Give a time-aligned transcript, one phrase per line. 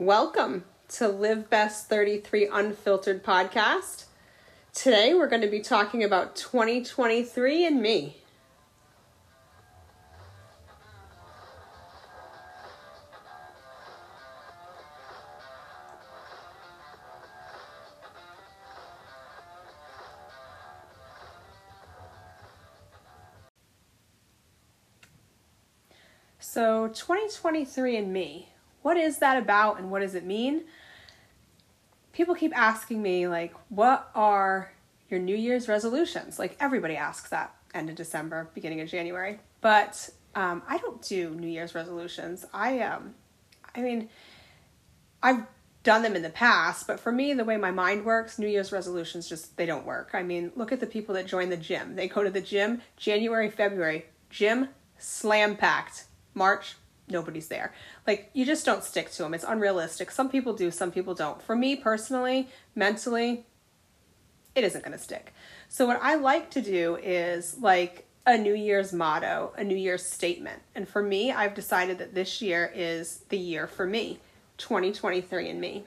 [0.00, 4.06] Welcome to Live Best 33 Unfiltered podcast.
[4.72, 8.16] Today we're going to be talking about 2023 and me.
[26.38, 28.48] So, 2023 and me,
[28.82, 30.64] what is that about and what does it mean?
[32.12, 34.72] People keep asking me, like, what are
[35.08, 36.38] your New Year's resolutions?
[36.38, 39.38] Like, everybody asks that end of December, beginning of January.
[39.60, 42.44] But um, I don't do New Year's resolutions.
[42.52, 43.14] I, um,
[43.74, 44.08] I mean,
[45.22, 45.44] I've
[45.82, 48.72] done them in the past, but for me, the way my mind works, New Year's
[48.72, 50.10] resolutions just they don't work.
[50.12, 51.96] I mean, look at the people that join the gym.
[51.96, 56.04] They go to the gym January, February, gym slam packed.
[56.34, 56.76] March,
[57.10, 57.72] nobody's there.
[58.06, 59.34] Like you just don't stick to them.
[59.34, 60.10] It's unrealistic.
[60.10, 61.42] Some people do, some people don't.
[61.42, 63.46] For me personally, mentally,
[64.54, 65.32] it isn't going to stick.
[65.68, 70.04] So what I like to do is like a New Year's motto, a New Year's
[70.04, 70.62] statement.
[70.74, 74.18] And for me, I've decided that this year is the year for me,
[74.58, 75.84] 2023 and me.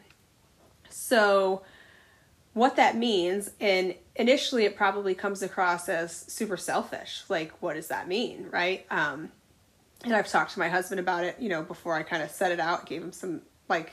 [0.89, 1.63] So
[2.53, 7.23] what that means and initially it probably comes across as super selfish.
[7.27, 8.85] Like what does that mean, right?
[8.89, 9.31] Um
[10.03, 12.51] and I've talked to my husband about it, you know, before I kind of set
[12.51, 13.91] it out, gave him some like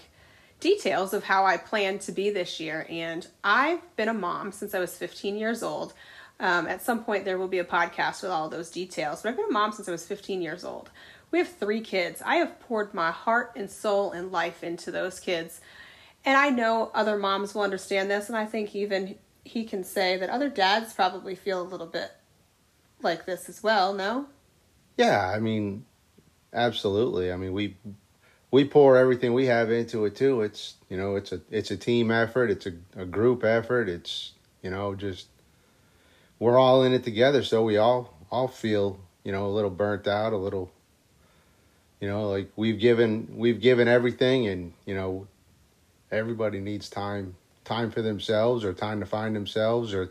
[0.59, 2.87] details of how I plan to be this year.
[2.91, 5.95] And I've been a mom since I was 15 years old.
[6.41, 9.37] Um, at some point, there will be a podcast with all those details, but I've
[9.37, 10.91] been a mom since I was 15 years old.
[11.31, 12.23] We have three kids.
[12.25, 15.61] I have poured my heart and soul and life into those kids.
[16.25, 20.17] And I know other moms will understand this, and I think even he can say
[20.17, 22.11] that other dads probably feel a little bit
[23.03, 24.27] like this as well, no?
[24.97, 25.87] Yeah, I mean,
[26.53, 27.33] Absolutely.
[27.33, 27.77] I mean, we
[28.51, 30.43] we pour everything we have into it too.
[30.43, 32.51] It's you know, it's a it's a team effort.
[32.51, 33.89] It's a, a group effort.
[33.89, 35.27] It's you know, just
[36.39, 37.43] we're all in it together.
[37.45, 40.73] So we all all feel you know a little burnt out, a little
[42.01, 45.29] you know like we've given we've given everything, and you know
[46.11, 50.11] everybody needs time time for themselves or time to find themselves or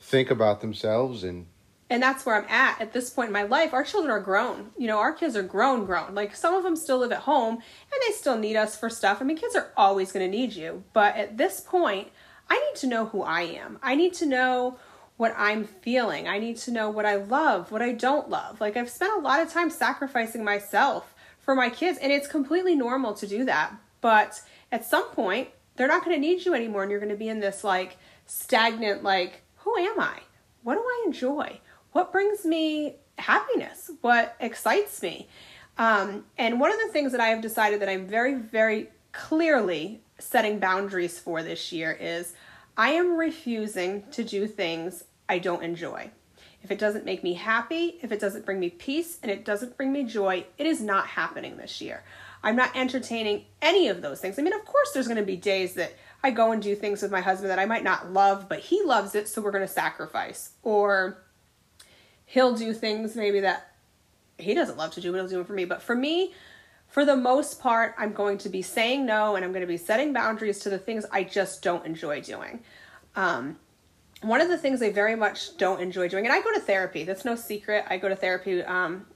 [0.00, 1.46] think about themselves and
[1.90, 3.72] and that's where I'm at at this point in my life.
[3.72, 4.70] Our children are grown.
[4.76, 6.14] You know, our kids are grown, grown.
[6.14, 9.18] Like some of them still live at home and they still need us for stuff.
[9.20, 10.84] I mean, kids are always going to need you.
[10.92, 12.08] But at this point,
[12.50, 13.78] I need to know who I am.
[13.82, 14.78] I need to know
[15.16, 16.28] what I'm feeling.
[16.28, 18.60] I need to know what I love, what I don't love.
[18.60, 22.74] Like I've spent a lot of time sacrificing myself for my kids and it's completely
[22.74, 23.72] normal to do that.
[24.00, 27.16] But at some point, they're not going to need you anymore and you're going to
[27.16, 30.20] be in this like stagnant like who am I?
[30.62, 31.60] What do I enjoy?
[31.98, 35.26] What brings me happiness, what excites me.
[35.78, 40.00] Um, and one of the things that I have decided that I'm very, very clearly
[40.20, 42.34] setting boundaries for this year is
[42.76, 46.12] I am refusing to do things I don't enjoy.
[46.62, 49.76] If it doesn't make me happy, if it doesn't bring me peace, and it doesn't
[49.76, 52.04] bring me joy, it is not happening this year.
[52.44, 54.38] I'm not entertaining any of those things.
[54.38, 57.02] I mean, of course, there's going to be days that I go and do things
[57.02, 59.66] with my husband that I might not love, but he loves it, so we're going
[59.66, 60.50] to sacrifice.
[60.62, 61.18] Or
[62.28, 63.72] he'll do things maybe that
[64.36, 65.64] he doesn't love to do, but he'll do them for me.
[65.64, 66.34] But for me,
[66.86, 69.78] for the most part, I'm going to be saying no and I'm going to be
[69.78, 72.60] setting boundaries to the things I just don't enjoy doing.
[73.16, 73.58] Um,
[74.20, 77.04] one of the things I very much don't enjoy doing, and I go to therapy,
[77.04, 77.84] that's no secret.
[77.88, 78.62] I go to therapy.
[78.62, 79.06] Um,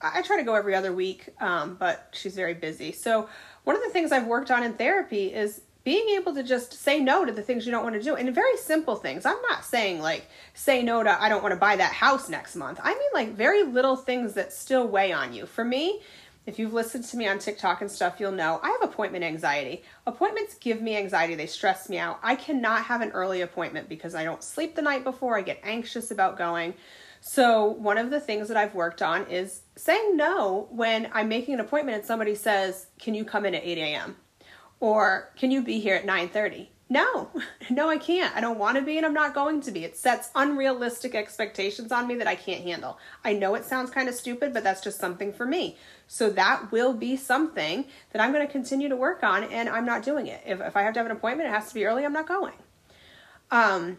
[0.00, 2.92] I try to go every other week, um, but she's very busy.
[2.92, 3.28] So,
[3.64, 7.00] one of the things I've worked on in therapy is being able to just say
[7.00, 9.24] no to the things you don't want to do and very simple things.
[9.24, 12.56] I'm not saying like say no to i don't want to buy that house next
[12.56, 12.80] month.
[12.82, 15.46] I mean like very little things that still weigh on you.
[15.46, 16.00] For me
[16.46, 19.82] if you've listened to me on tiktok and stuff you'll know i have appointment anxiety.
[20.06, 21.34] Appointments give me anxiety.
[21.34, 22.20] They stress me out.
[22.22, 25.36] I cannot have an early appointment because i don't sleep the night before.
[25.36, 26.74] I get anxious about going.
[27.22, 31.54] So one of the things that i've worked on is saying no when i'm making
[31.54, 34.16] an appointment and somebody says can you come in at 8 a.m
[34.80, 36.68] or can you be here at 9:30?
[36.88, 37.30] No.
[37.72, 38.34] No, I can't.
[38.34, 39.84] I don't want to be and I'm not going to be.
[39.84, 42.98] It sets unrealistic expectations on me that I can't handle.
[43.24, 45.76] I know it sounds kind of stupid, but that's just something for me.
[46.08, 49.86] So that will be something that I'm going to continue to work on and I'm
[49.86, 50.42] not doing it.
[50.44, 52.26] If if I have to have an appointment, it has to be early, I'm not
[52.26, 52.54] going.
[53.52, 53.98] Um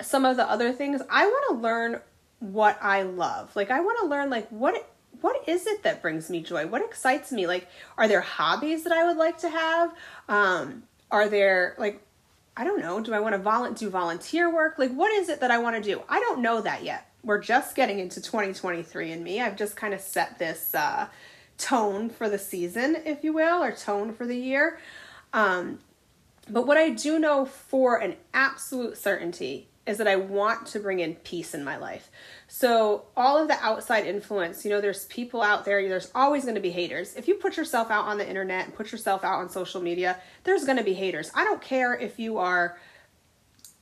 [0.00, 2.00] some of the other things, I want to learn
[2.40, 3.54] what I love.
[3.54, 6.66] Like I want to learn like what what is it that brings me joy?
[6.66, 7.46] What excites me?
[7.46, 9.94] Like, are there hobbies that I would like to have?
[10.28, 12.02] Um, are there like,
[12.56, 13.00] I don't know.
[13.00, 14.78] Do I want to vol- do volunteer work?
[14.78, 16.02] Like, what is it that I want to do?
[16.08, 17.10] I don't know that yet.
[17.22, 19.40] We're just getting into 2023 and me.
[19.40, 21.08] I've just kind of set this uh,
[21.56, 24.78] tone for the season, if you will, or tone for the year.
[25.32, 25.80] Um,
[26.48, 31.00] but what I do know for an absolute certainty is that I want to bring
[31.00, 32.10] in peace in my life.
[32.46, 36.56] So, all of the outside influence, you know, there's people out there, there's always going
[36.56, 37.16] to be haters.
[37.16, 40.18] If you put yourself out on the internet and put yourself out on social media,
[40.44, 41.30] there's going to be haters.
[41.34, 42.78] I don't care if you are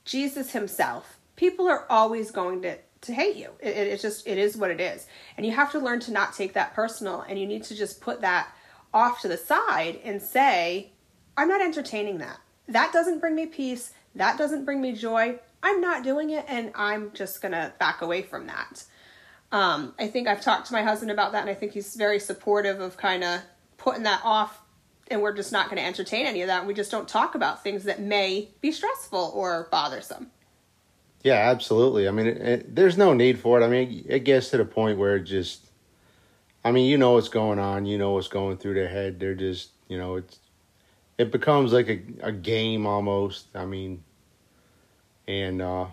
[0.05, 1.17] Jesus himself.
[1.35, 3.51] People are always going to to hate you.
[3.59, 6.11] It, it, it's just it is what it is, and you have to learn to
[6.11, 8.47] not take that personal, and you need to just put that
[8.93, 10.91] off to the side and say,
[11.35, 12.39] I'm not entertaining that.
[12.69, 13.91] That doesn't bring me peace.
[14.15, 15.39] That doesn't bring me joy.
[15.63, 18.83] I'm not doing it, and I'm just gonna back away from that.
[19.51, 22.19] Um, I think I've talked to my husband about that, and I think he's very
[22.19, 23.41] supportive of kind of
[23.77, 24.61] putting that off,
[25.09, 26.65] and we're just not going to entertain any of that.
[26.65, 30.31] We just don't talk about things that may be stressful or bothersome.
[31.23, 32.07] Yeah, absolutely.
[32.07, 33.65] I mean, it, it, there's no need for it.
[33.65, 35.71] I mean, it gets to the point where it just,
[36.65, 39.19] I mean, you know what's going on, you know what's going through their head.
[39.19, 40.39] They're just, you know, it's,
[41.17, 43.47] it becomes like a, a game almost.
[43.55, 44.03] I mean,
[45.27, 45.87] and uh,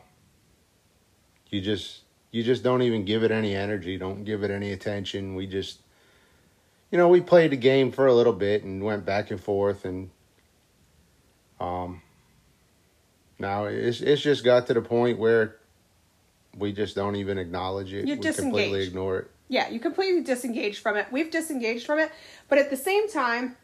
[1.50, 5.34] you just, you just don't even give it any energy, don't give it any attention.
[5.34, 5.80] We just,
[6.90, 9.84] you know, we played the game for a little bit and went back and forth
[9.84, 10.10] and,
[11.60, 12.02] um,
[13.38, 15.56] now it's it's just got to the point where
[16.56, 18.06] we just don't even acknowledge it.
[18.06, 19.30] You completely ignore it.
[19.48, 21.06] Yeah, you completely disengage from it.
[21.10, 22.10] We've disengaged from it,
[22.48, 23.56] but at the same time,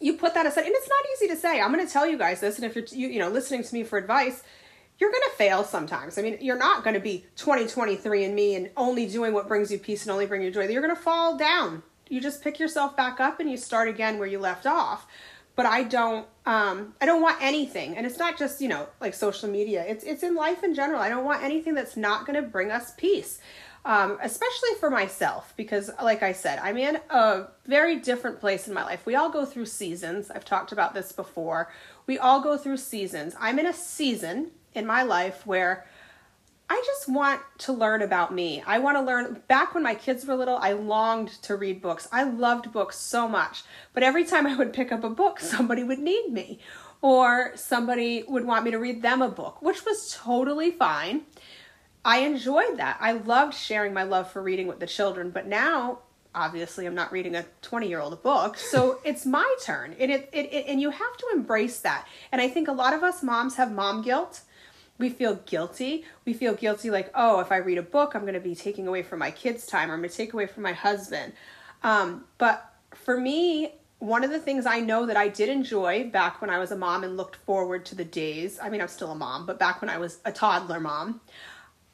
[0.00, 1.60] you put that aside, and it's not easy to say.
[1.60, 3.74] I'm going to tell you guys this, and if you're you, you know listening to
[3.74, 4.42] me for advice,
[4.98, 6.18] you're going to fail sometimes.
[6.18, 9.70] I mean, you're not going to be 2023 and me and only doing what brings
[9.70, 10.66] you peace and only bring you joy.
[10.68, 11.82] You're going to fall down.
[12.08, 15.06] You just pick yourself back up and you start again where you left off.
[15.54, 17.96] But I don't um I don't want anything.
[17.96, 19.86] And it's not just you know like social media.
[19.88, 21.00] It's it's in life in general.
[21.00, 23.40] I don't want anything that's not going to bring us peace
[23.86, 28.74] um, especially for myself because like I said I'm in a very different place in
[28.74, 29.06] my life.
[29.06, 30.28] We all go through seasons.
[30.28, 31.72] I've talked about this before.
[32.06, 33.36] We all go through seasons.
[33.38, 35.86] I'm in a season in my life where
[36.68, 38.62] I just want to learn about me.
[38.66, 39.42] I want to learn.
[39.46, 42.08] Back when my kids were little, I longed to read books.
[42.10, 43.62] I loved books so much.
[43.94, 46.58] But every time I would pick up a book, somebody would need me,
[47.00, 51.22] or somebody would want me to read them a book, which was totally fine.
[52.04, 52.98] I enjoyed that.
[53.00, 55.30] I loved sharing my love for reading with the children.
[55.30, 56.00] But now,
[56.34, 58.56] obviously, I'm not reading a 20 year old a book.
[58.56, 59.94] So it's my turn.
[60.00, 62.08] And, it, it, it, and you have to embrace that.
[62.32, 64.40] And I think a lot of us moms have mom guilt
[64.98, 66.04] we feel guilty.
[66.24, 68.88] We feel guilty like, oh, if I read a book, I'm going to be taking
[68.88, 71.32] away from my kids' time or I'm going to take away from my husband.
[71.82, 76.40] Um, but for me, one of the things I know that I did enjoy back
[76.40, 79.12] when I was a mom and looked forward to the days, I mean, I'm still
[79.12, 81.20] a mom, but back when I was a toddler mom,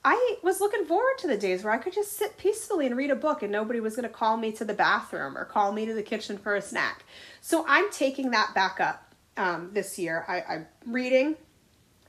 [0.04, 3.10] I was looking forward to the days where I could just sit peacefully and read
[3.10, 5.86] a book and nobody was going to call me to the bathroom or call me
[5.86, 7.04] to the kitchen for a snack.
[7.40, 10.24] So I'm taking that back up um, this year.
[10.26, 11.36] I, I'm reading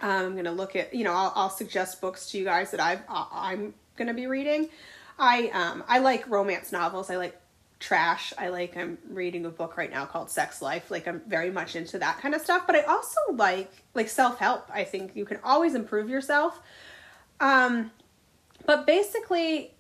[0.02, 3.02] I'm to look at, you know, I'll, I'll, suggest books to you guys that I've,
[3.08, 3.74] I'm
[4.08, 4.70] to be reading.
[5.18, 7.10] I, um, I like romance novels.
[7.10, 7.40] I like
[7.80, 8.34] trash.
[8.38, 10.90] I like, I'm reading a book right now called Sex Life.
[10.90, 14.70] Like I'm very much into that kind of stuff, but I also like, like self-help.
[14.74, 16.60] I think you can always improve yourself.
[17.40, 17.92] Um,
[18.66, 19.73] but basically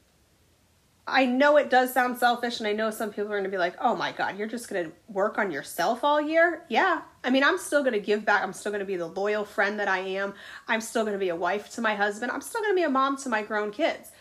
[1.05, 3.57] I know it does sound selfish, and I know some people are going to be
[3.57, 6.63] like, oh my God, you're just going to work on yourself all year?
[6.69, 7.01] Yeah.
[7.25, 8.41] I mean, I'm still going to give back.
[8.41, 10.33] I'm still going to be the loyal friend that I am.
[10.67, 12.31] I'm still going to be a wife to my husband.
[12.31, 14.11] I'm still going to be a mom to my grown kids.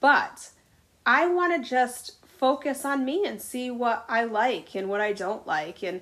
[0.00, 0.48] But
[1.04, 5.12] I want to just focus on me and see what I like and what I
[5.12, 5.82] don't like.
[5.82, 6.00] And,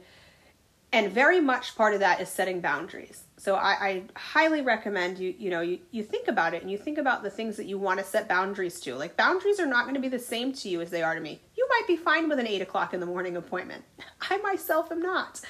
[0.92, 3.24] and very much part of that is setting boundaries.
[3.36, 6.76] So I, I, highly recommend you, you know, you, you think about it and you
[6.76, 8.96] think about the things that you want to set boundaries to.
[8.96, 11.20] Like boundaries are not going to be the same to you as they are to
[11.20, 11.40] me.
[11.56, 13.84] You might be fine with an eight o'clock in the morning appointment.
[14.30, 15.40] I myself am not.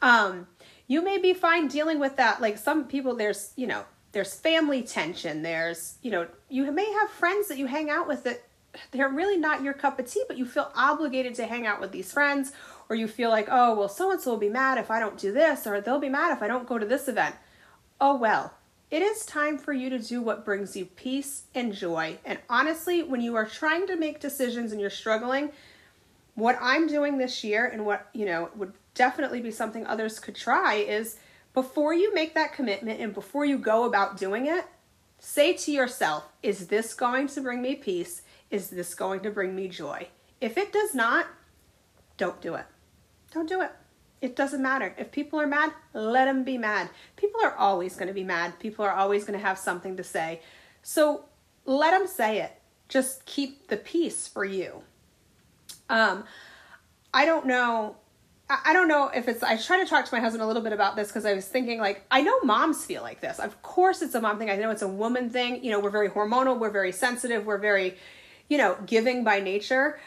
[0.00, 0.46] Um,
[0.86, 2.40] you may be fine dealing with that.
[2.40, 5.42] Like some people, there's, you know, there's family tension.
[5.42, 8.42] There's, you know, you may have friends that you hang out with that
[8.90, 11.92] they're really not your cup of tea, but you feel obligated to hang out with
[11.92, 12.52] these friends
[12.88, 15.18] or you feel like, oh, well, so and so will be mad if I don't
[15.18, 17.34] do this, or they'll be mad if I don't go to this event.
[18.00, 18.54] Oh, well,
[18.90, 22.18] it is time for you to do what brings you peace and joy.
[22.24, 25.50] And honestly, when you are trying to make decisions and you're struggling,
[26.34, 30.36] what I'm doing this year and what, you know, would definitely be something others could
[30.36, 31.16] try is
[31.52, 34.64] before you make that commitment and before you go about doing it,
[35.18, 38.22] say to yourself, is this going to bring me peace?
[38.50, 40.08] Is this going to bring me joy?
[40.40, 41.26] If it does not,
[42.16, 42.66] don't do it.
[43.34, 43.72] Don't do it.
[44.20, 44.94] It doesn't matter.
[44.96, 46.88] If people are mad, let them be mad.
[47.16, 48.58] People are always going to be mad.
[48.60, 50.40] People are always going to have something to say.
[50.82, 51.26] So
[51.66, 52.52] let them say it.
[52.88, 54.82] Just keep the peace for you.
[55.90, 56.24] Um,
[57.12, 57.96] I don't know.
[58.48, 59.42] I don't know if it's.
[59.42, 61.48] I try to talk to my husband a little bit about this because I was
[61.48, 63.38] thinking, like, I know moms feel like this.
[63.38, 64.50] Of course, it's a mom thing.
[64.50, 65.64] I know it's a woman thing.
[65.64, 67.96] You know, we're very hormonal, we're very sensitive, we're very,
[68.48, 69.98] you know, giving by nature.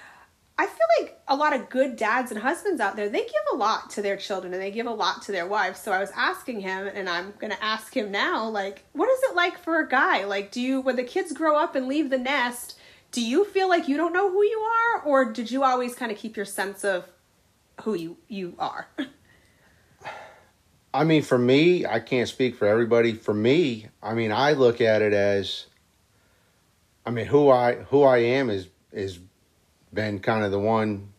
[0.59, 3.55] I feel like a lot of good dads and husbands out there, they give a
[3.55, 5.79] lot to their children and they give a lot to their wives.
[5.79, 9.19] So I was asking him, and I'm going to ask him now, like, what is
[9.29, 10.25] it like for a guy?
[10.25, 12.79] Like, do you, when the kids grow up and leave the nest,
[13.11, 15.01] do you feel like you don't know who you are?
[15.03, 17.05] Or did you always kind of keep your sense of
[17.81, 18.87] who you, you are?
[20.93, 23.13] I mean, for me, I can't speak for everybody.
[23.13, 25.67] For me, I mean, I look at it as,
[27.05, 29.19] I mean, who I who I am is is
[29.98, 31.12] been kind of the one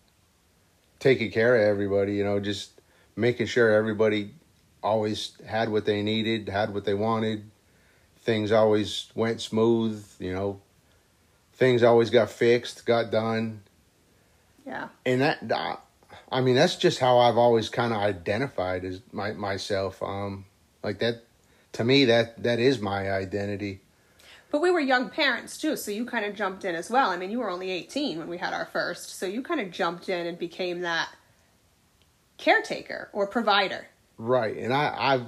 [1.01, 2.15] taking care of everybody.
[2.15, 2.81] You know, just
[3.17, 4.31] making sure everybody
[4.85, 7.51] always had what they needed, had what they wanted.
[8.21, 10.07] Things always went smooth.
[10.21, 10.61] You know,
[11.55, 13.63] things always got fixed, got done,
[14.65, 14.89] yeah.
[15.05, 15.83] and that.
[16.31, 20.01] I mean, that's just how I've always kind of identified as my myself.
[20.03, 20.45] Um,
[20.85, 21.25] like that,
[21.73, 23.81] to me, that that is my identity.
[24.51, 27.11] But we were young parents too, so you kind of jumped in as well.
[27.11, 29.71] I mean, you were only 18 when we had our first, so you kind of
[29.71, 31.11] jumped in and became that
[32.39, 33.89] caretaker or provider.
[34.17, 35.27] Right, and I, I've,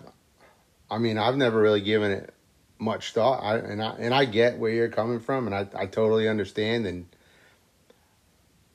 [0.90, 2.34] I mean, I've never really given it
[2.78, 3.40] much thought.
[3.42, 6.86] I and I and I get where you're coming from, and I, I totally understand,
[6.86, 7.06] and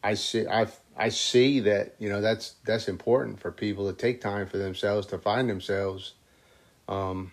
[0.03, 4.21] I see, I, I see that you know that's that's important for people to take
[4.21, 6.13] time for themselves to find themselves.
[6.87, 7.31] Um,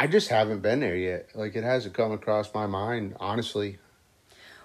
[0.00, 1.28] I just haven't been there yet.
[1.34, 3.78] Like it hasn't come across my mind, honestly.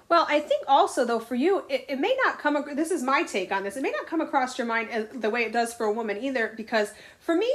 [0.08, 2.64] Well, I think also though for you, it, it may not come.
[2.74, 3.76] This is my take on this.
[3.76, 6.54] It may not come across your mind the way it does for a woman either,
[6.56, 7.54] because for me,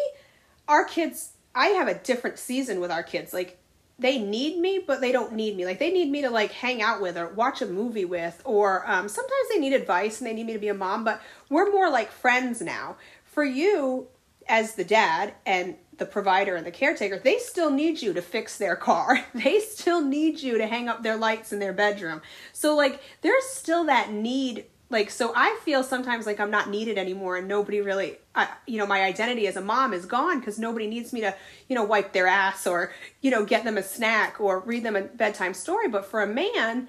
[0.68, 3.32] our kids, I have a different season with our kids.
[3.32, 3.56] Like
[3.98, 5.64] they need me, but they don't need me.
[5.64, 8.86] Like they need me to like hang out with or watch a movie with, or
[8.90, 11.02] um, sometimes they need advice and they need me to be a mom.
[11.02, 12.96] But we're more like friends now.
[13.24, 14.08] For you,
[14.50, 18.58] as the dad and the provider and the caretaker, they still need you to fix
[18.58, 19.24] their car.
[19.34, 22.20] They still need you to hang up their lights in their bedroom.
[22.52, 26.98] So like there's still that need like so I feel sometimes like I'm not needed
[26.98, 30.58] anymore and nobody really I, you know my identity as a mom is gone cuz
[30.58, 31.34] nobody needs me to
[31.68, 34.96] you know wipe their ass or you know get them a snack or read them
[34.96, 36.88] a bedtime story but for a man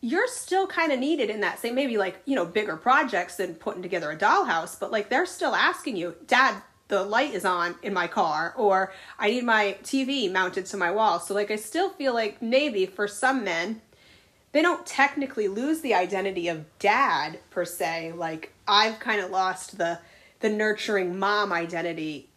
[0.00, 3.54] you're still kind of needed in that same maybe like you know bigger projects than
[3.54, 6.62] putting together a dollhouse but like they're still asking you dad
[6.92, 10.90] the light is on in my car or i need my tv mounted to my
[10.90, 11.18] wall.
[11.18, 13.80] So like i still feel like maybe for some men
[14.52, 18.12] they don't technically lose the identity of dad per se.
[18.12, 20.00] Like i've kind of lost the
[20.40, 22.28] the nurturing mom identity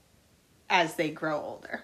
[0.69, 1.83] as they grow older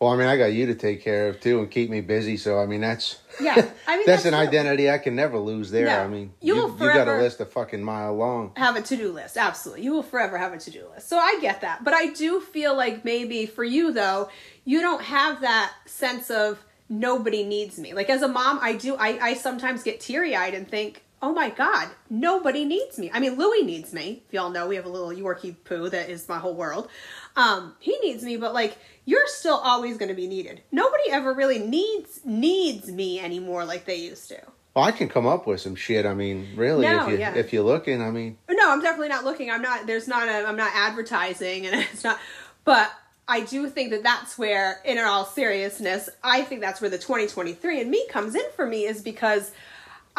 [0.00, 2.38] Well, I mean, I got you to take care of too and keep me busy.
[2.38, 3.56] So I mean, that's Yeah, I
[3.98, 4.40] mean, that's, that's an true.
[4.40, 5.70] identity I can never lose.
[5.70, 8.52] There, No, I mean, you will you got a list a fucking mile long.
[8.56, 11.60] have a to-do list absolutely you will forever have a to-do list so i get
[11.60, 14.28] that but i do feel like maybe for you though
[14.64, 18.96] you don't have that sense of nobody needs me like as a mom i do
[18.96, 23.36] i, I sometimes get teary-eyed and think oh my god nobody needs me i mean
[23.36, 26.38] louis needs me if y'all know we have a little yorkie poo that is my
[26.38, 26.88] whole world
[27.36, 31.32] um he needs me but like you're still always going to be needed nobody ever
[31.32, 34.40] really needs needs me anymore like they used to
[34.74, 36.06] Well, I can come up with some shit.
[36.06, 37.34] I mean, really, No, if you yeah.
[37.34, 39.50] if you're looking, I mean, No, I'm definitely not looking.
[39.50, 39.86] I'm not.
[39.88, 40.46] There's not a.
[40.46, 42.20] I'm not advertising, and it's not.
[42.64, 42.88] But
[43.26, 47.80] I do think that that's where, in all seriousness, I think that's where the 2023
[47.80, 49.50] and me comes in for me is because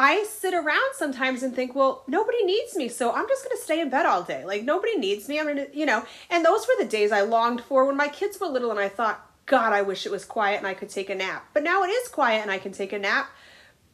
[0.01, 3.63] I sit around sometimes and think, well, nobody needs me, so I'm just going to
[3.63, 4.43] stay in bed all day.
[4.43, 5.39] Like nobody needs me.
[5.39, 6.03] I'm gonna, you know.
[6.31, 8.89] And those were the days I longed for when my kids were little, and I
[8.89, 11.45] thought, God, I wish it was quiet and I could take a nap.
[11.53, 13.29] But now it is quiet and I can take a nap.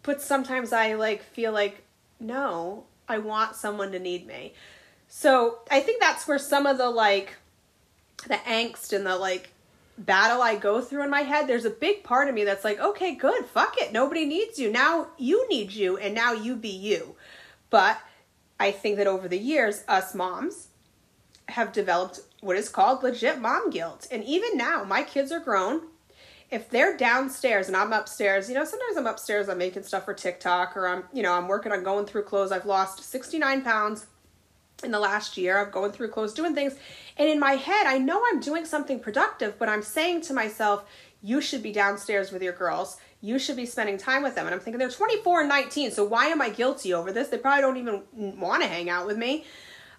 [0.01, 1.83] But sometimes I like feel like,
[2.21, 4.53] no, I want someone to need me.
[5.09, 7.35] So I think that's where some of the like
[8.27, 9.51] the angst and the like
[9.97, 12.79] battle I go through in my head, there's a big part of me that's like,
[12.79, 13.91] okay, good, fuck it.
[13.91, 14.71] Nobody needs you.
[14.71, 17.15] Now you need you and now you be you.
[17.69, 17.99] But
[18.59, 20.67] I think that over the years, us moms
[21.49, 24.07] have developed what is called legit mom guilt.
[24.11, 25.81] And even now, my kids are grown.
[26.49, 30.13] If they're downstairs and I'm upstairs, you know, sometimes I'm upstairs, I'm making stuff for
[30.13, 32.51] TikTok or I'm, you know, I'm working on going through clothes.
[32.51, 34.05] I've lost 69 pounds
[34.83, 35.59] in the last year.
[35.59, 36.75] I'm going through clothes, doing things.
[37.17, 40.85] And in my head, I know I'm doing something productive, but I'm saying to myself,
[41.21, 42.97] you should be downstairs with your girls.
[43.21, 44.45] You should be spending time with them.
[44.45, 47.29] And I'm thinking they're 24 and 19, so why am I guilty over this?
[47.29, 49.45] They probably don't even want to hang out with me.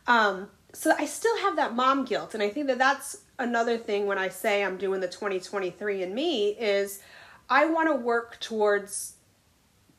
[0.07, 2.35] Um, so I still have that mom guilt.
[2.35, 6.15] And I think that that's another thing when I say I'm doing the 2023 and
[6.15, 7.01] me is
[7.51, 9.15] I want to work towards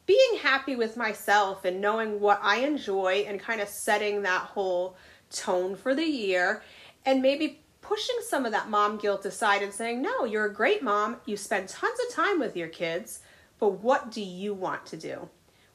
[0.09, 4.97] being happy with myself and knowing what I enjoy and kind of setting that whole
[5.29, 6.63] tone for the year
[7.05, 10.81] and maybe pushing some of that mom guilt aside and saying, No, you're a great
[10.81, 11.17] mom.
[11.27, 13.19] You spend tons of time with your kids,
[13.59, 15.29] but what do you want to do?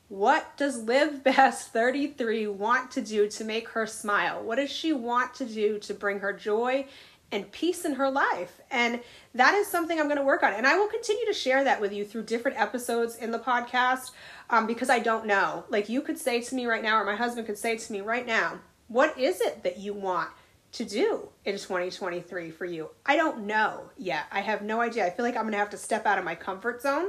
[0.08, 4.42] What does Live Best 33 want to do to make her smile?
[4.42, 6.86] What does she want to do to bring her joy
[7.30, 8.60] and peace in her life?
[8.68, 9.00] And
[9.34, 10.52] that is something I'm going to work on.
[10.52, 14.12] And I will continue to share that with you through different episodes in the podcast
[14.48, 15.64] um, because I don't know.
[15.68, 18.00] Like you could say to me right now, or my husband could say to me
[18.00, 20.30] right now, what is it that you want
[20.72, 22.90] to do in 2023 for you?
[23.04, 24.26] I don't know yet.
[24.30, 25.06] I have no idea.
[25.06, 27.08] I feel like I'm going to have to step out of my comfort zone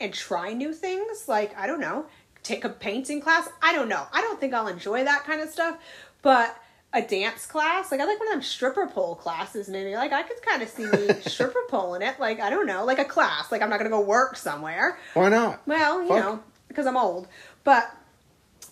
[0.00, 1.28] and try new things.
[1.28, 2.06] Like, I don't know,
[2.42, 3.48] take a painting class.
[3.62, 4.06] I don't know.
[4.12, 5.78] I don't think I'll enjoy that kind of stuff.
[6.22, 6.56] But
[6.96, 9.94] a dance class, like I like one of them stripper pole classes, maybe.
[9.94, 12.18] Like I could kind of see me stripper pole in it.
[12.18, 13.52] Like I don't know, like a class.
[13.52, 14.98] Like I'm not gonna go work somewhere.
[15.14, 15.66] Why not?
[15.66, 16.18] Well, you Fuck.
[16.18, 17.28] know, because I'm old.
[17.64, 17.94] But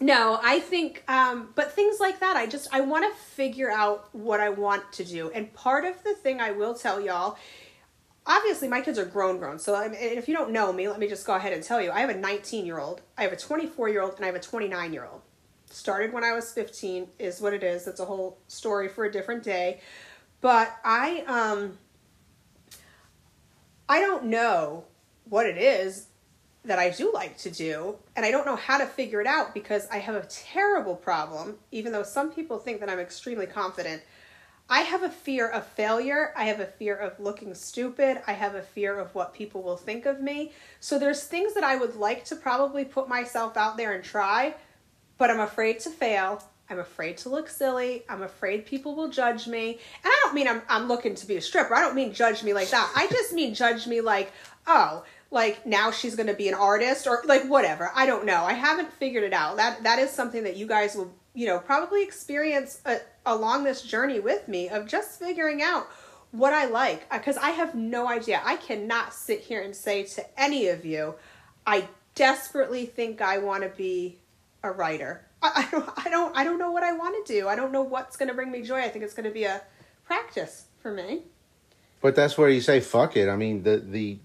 [0.01, 4.09] no, I think, um, but things like that, I just, I want to figure out
[4.13, 5.31] what I want to do.
[5.31, 7.37] And part of the thing I will tell y'all,
[8.27, 9.59] obviously my kids are grown, grown.
[9.59, 11.81] So I mean, if you don't know me, let me just go ahead and tell
[11.81, 11.91] you.
[11.91, 14.35] I have a 19 year old, I have a 24 year old, and I have
[14.35, 15.21] a 29 year old.
[15.75, 17.85] Started when I was 15 is what it is.
[17.85, 19.81] That's a whole story for a different day.
[20.41, 21.79] But I, um,
[23.89, 24.85] I don't know
[25.29, 26.07] what it is
[26.65, 29.53] that I do like to do, and I don't know how to figure it out
[29.53, 34.01] because I have a terrible problem, even though some people think that I'm extremely confident.
[34.71, 36.33] I have a fear of failure.
[36.37, 38.23] I have a fear of looking stupid.
[38.29, 40.53] I have a fear of what people will think of me.
[40.79, 44.55] So there's things that I would like to probably put myself out there and try,
[45.19, 46.43] but I'm afraid to fail.
[46.71, 48.05] I'm afraid to look silly.
[48.09, 49.73] I'm afraid people will judge me.
[49.73, 51.75] And I don't mean I'm I'm looking to be a stripper.
[51.75, 52.91] I don't mean judge me like that.
[52.97, 54.33] I just mean judge me like,
[54.67, 55.05] "Oh,
[55.35, 57.91] like now she's going to be an artist or like whatever.
[57.95, 58.45] I don't know.
[58.45, 59.57] I haven't figured it out.
[59.57, 63.65] That that is something that you guys will, you know, probably experience a, uh, along
[63.65, 65.89] this journey with me of just figuring out
[66.31, 68.41] what I like because I have no idea.
[68.45, 71.17] I cannot sit here and say to any of you,
[71.67, 74.19] I desperately think I want to be
[74.65, 75.27] a writer.
[75.43, 77.49] I, I don't I don't I don't know what I want to do.
[77.49, 78.81] I don't know what's going to bring me joy.
[78.81, 79.63] I think it's going to be a
[80.05, 81.23] practice for me.
[82.01, 83.29] But that's where you say fuck it.
[83.29, 84.19] I mean, the the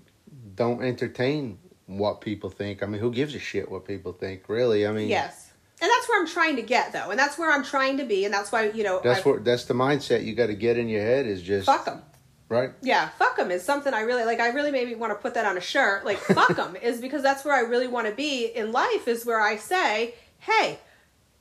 [0.55, 2.83] don't entertain what people think.
[2.83, 4.85] I mean, who gives a shit what people think, really?
[4.87, 5.51] I mean, yes.
[5.81, 8.25] And that's where I'm trying to get though, and that's where I'm trying to be,
[8.25, 8.99] and that's why you know.
[9.03, 11.85] That's what that's the mindset you got to get in your head is just fuck
[11.85, 12.01] them.
[12.49, 12.71] Right.
[12.81, 14.39] Yeah, fuck them is something I really like.
[14.39, 16.03] I really maybe want to put that on a shirt.
[16.03, 19.07] Like fuck them is because that's where I really want to be in life.
[19.07, 20.79] Is where I say, hey,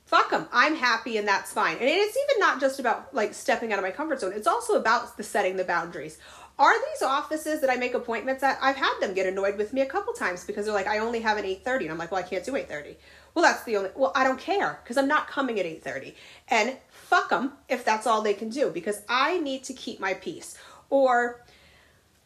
[0.05, 0.47] fuck them.
[0.51, 1.77] I'm happy and that's fine.
[1.77, 4.33] And it's even not just about like stepping out of my comfort zone.
[4.33, 6.17] It's also about the setting the boundaries
[6.59, 8.59] are these offices that I make appointments at?
[8.61, 11.21] I've had them get annoyed with me a couple times because they're like, I only
[11.21, 11.83] have an 8.30.
[11.83, 12.97] And I'm like, well, I can't do 8.30.
[13.33, 16.15] Well, that's the only, well, I don't care because I'm not coming at 8.30.
[16.49, 20.13] And fuck them if that's all they can do because I need to keep my
[20.15, 20.57] peace.
[20.89, 21.45] Or,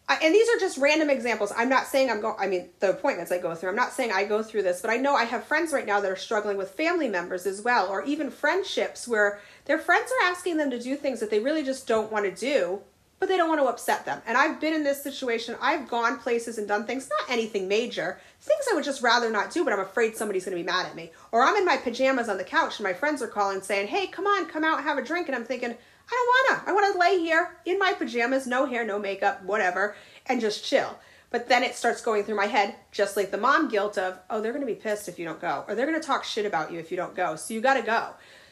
[0.10, 1.54] and these are just random examples.
[1.56, 4.12] I'm not saying I'm going, I mean, the appointments I go through, I'm not saying
[4.12, 6.58] I go through this, but I know I have friends right now that are struggling
[6.58, 10.80] with family members as well, or even friendships where their friends are asking them to
[10.80, 12.82] do things that they really just don't want to do
[13.24, 14.22] but they don't want to upset them.
[14.28, 15.56] And I've been in this situation.
[15.62, 19.50] I've gone places and done things, not anything major, things I would just rather not
[19.50, 21.14] do, but I'm afraid somebody's going to be mad at me.
[21.32, 24.08] Or I'm in my pajamas on the couch and my friends are calling saying, hey,
[24.08, 25.30] come on, come out, have a drink.
[25.30, 25.78] And I'm thinking,
[26.10, 26.70] I don't want to.
[26.70, 30.66] I want to lay here in my pajamas, no hair, no makeup, whatever, and just
[30.66, 30.98] chill.
[31.30, 34.40] But then it starts going through my head, just like the mom guilt of, oh,
[34.40, 36.80] they're to be pissed if you don't go, or they're to talk shit about you
[36.80, 37.36] if you don't go.
[37.36, 38.10] So you got to go.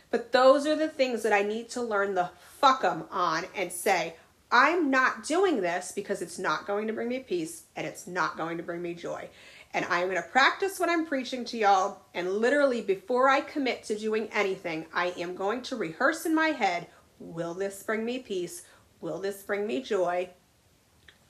[0.10, 3.72] But those are the things that I need to learn the fuck 'em on and
[3.72, 4.16] say,
[4.52, 8.36] I'm not doing this because it's not going to bring me peace and it's not
[8.36, 9.30] going to bring me joy.
[9.74, 12.02] And I'm going to practice what I'm preaching to y'all.
[12.14, 16.50] And literally, before I commit to doing anything, I am going to rehearse in my
[16.50, 16.88] head
[17.22, 18.64] will this bring me peace?
[19.00, 20.30] Will this bring me joy?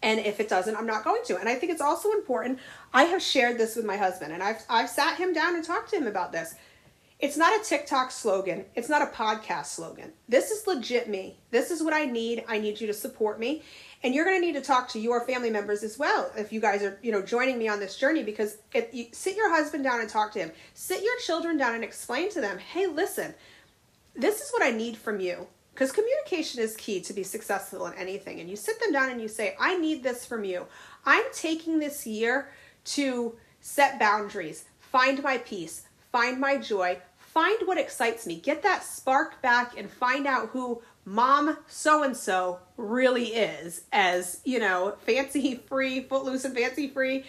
[0.04, 1.38] And if it doesn't, I'm not going to.
[1.38, 2.60] And I think it's also important.
[2.93, 5.91] I have shared this with my husband, and I've, I've sat him down and talked
[5.91, 6.56] to him about this.
[7.19, 8.65] It's not a TikTok slogan.
[8.73, 10.12] It's not a podcast slogan.
[10.27, 11.38] This is legit me.
[11.51, 12.43] This is what I need.
[12.47, 13.62] I need you to support me.
[14.01, 16.60] And you're going to need to talk to your family members as well if you
[16.60, 19.84] guys are, you know, joining me on this journey because if you sit your husband
[19.84, 20.51] down and talk to him.
[20.73, 23.36] Sit your children down and explain to them, "Hey, listen.
[24.15, 27.93] This is what I need from you." Because communication is key to be successful in
[27.93, 28.39] anything.
[28.39, 30.65] And you sit them down and you say, I need this from you.
[31.05, 32.51] I'm taking this year
[32.84, 38.36] to set boundaries, find my peace, find my joy, find what excites me.
[38.36, 44.41] Get that spark back and find out who mom so and so really is as,
[44.43, 47.23] you know, fancy free, footloose and fancy free.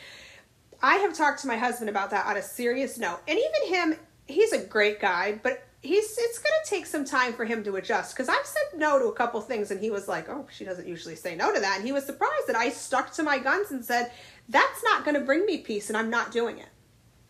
[0.83, 3.21] I have talked to my husband about that on a serious note.
[3.29, 3.95] And even him,
[4.27, 7.77] he's a great guy, but he's it's going to take some time for him to
[7.77, 10.65] adjust because I've said no to a couple things and he was like, "Oh, she
[10.65, 13.39] doesn't usually say no to that." And he was surprised that I stuck to my
[13.39, 14.13] guns and said,
[14.49, 16.69] "That's not going to bring me peace and I'm not doing it."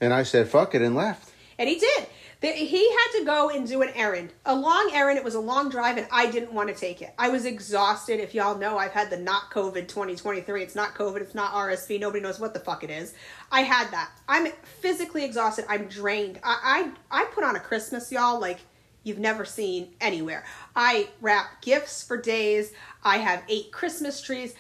[0.01, 1.33] And I said, "Fuck it," and left.
[1.59, 2.07] And he did.
[2.43, 5.17] He had to go and do an errand, a long errand.
[5.17, 7.15] It was a long drive, and I didn't want to take it.
[7.17, 8.19] I was exhausted.
[8.19, 10.63] If y'all know, I've had the not COVID 2023.
[10.63, 11.21] It's not COVID.
[11.21, 12.01] It's not RSV.
[12.01, 13.15] Nobody knows what the fuck it is.
[13.53, 14.11] I had that.
[14.29, 14.49] I'm
[14.81, 15.67] physically exhausted.
[15.69, 16.41] I'm drained.
[16.43, 18.59] I I, I put on a Christmas, y'all, like
[19.05, 20.45] you've never seen anywhere.
[20.75, 22.73] I wrap gifts for days.
[23.05, 24.55] I have eight Christmas trees.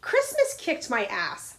[0.00, 1.56] Christmas kicked my ass.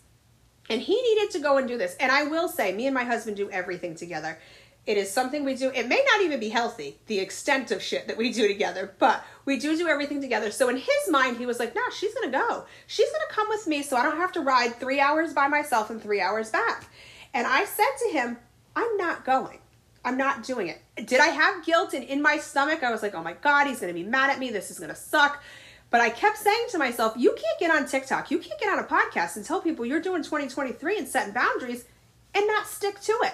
[0.69, 1.97] And he needed to go and do this.
[1.99, 4.39] And I will say, me and my husband do everything together.
[4.87, 5.69] It is something we do.
[5.69, 9.23] It may not even be healthy, the extent of shit that we do together, but
[9.45, 10.49] we do do everything together.
[10.49, 12.65] So in his mind, he was like, nah, she's going to go.
[12.87, 15.47] She's going to come with me so I don't have to ride three hours by
[15.47, 16.89] myself and three hours back.
[17.33, 18.37] And I said to him,
[18.75, 19.59] I'm not going.
[20.03, 20.81] I'm not doing it.
[21.05, 22.81] Did I have guilt and in my stomach?
[22.81, 24.49] I was like, oh my God, he's going to be mad at me.
[24.49, 25.43] This is going to suck.
[25.91, 28.31] But I kept saying to myself, you can't get on TikTok.
[28.31, 31.85] You can't get on a podcast and tell people you're doing 2023 and setting boundaries
[32.33, 33.33] and not stick to it.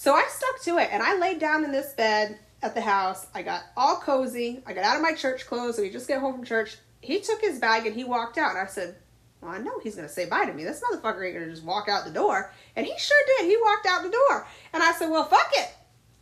[0.00, 3.26] So I stuck to it and I laid down in this bed at the house.
[3.34, 4.62] I got all cozy.
[4.64, 5.76] I got out of my church clothes.
[5.76, 6.78] So we just get home from church.
[7.02, 8.52] He took his bag and he walked out.
[8.52, 8.96] And I said,
[9.42, 10.64] Well, I know he's going to say bye to me.
[10.64, 12.50] This motherfucker ain't going to just walk out the door.
[12.76, 13.46] And he sure did.
[13.46, 14.46] He walked out the door.
[14.72, 15.68] And I said, Well, fuck it.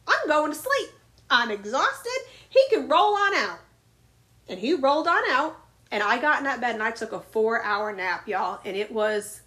[0.09, 0.91] I'm going to sleep.
[1.31, 2.19] I'm exhausted.
[2.49, 3.61] He can roll on out.
[4.49, 5.57] And he rolled on out.
[5.93, 8.59] And I got in that bed and I took a four hour nap, y'all.
[8.65, 9.43] And it was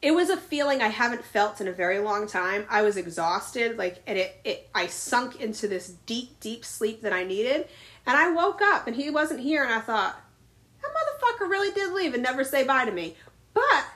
[0.00, 2.64] it was a feeling I haven't felt in a very long time.
[2.70, 7.12] I was exhausted, like, and it, it, I sunk into this deep, deep sleep that
[7.12, 7.66] I needed.
[8.06, 10.20] And I woke up and he wasn't here, and I thought,
[10.80, 13.16] that motherfucker really did leave and never say bye to me.
[13.54, 13.86] But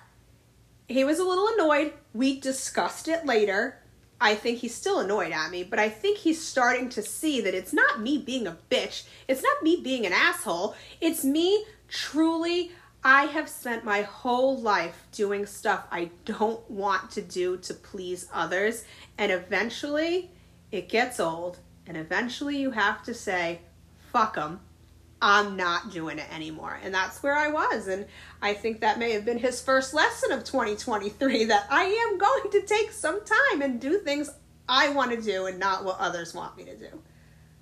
[0.88, 1.92] he was a little annoyed.
[2.12, 3.78] We discussed it later.
[4.20, 7.54] I think he's still annoyed at me, but I think he's starting to see that
[7.54, 9.04] it's not me being a bitch.
[9.26, 10.74] It's not me being an asshole.
[11.00, 12.72] It's me truly
[13.04, 18.28] I have spent my whole life doing stuff I don't want to do to please
[18.32, 18.84] others,
[19.18, 20.30] and eventually
[20.70, 23.60] it gets old, and eventually you have to say,
[24.12, 24.60] fuck them.
[25.20, 26.80] I'm not doing it anymore.
[26.82, 27.86] And that's where I was.
[27.86, 28.06] And
[28.42, 32.50] I think that may have been his first lesson of 2023 that I am going
[32.50, 34.30] to take some time and do things
[34.68, 37.00] I want to do and not what others want me to do.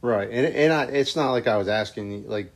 [0.01, 0.31] Right.
[0.31, 2.51] And, and I, it's not like I was asking, like,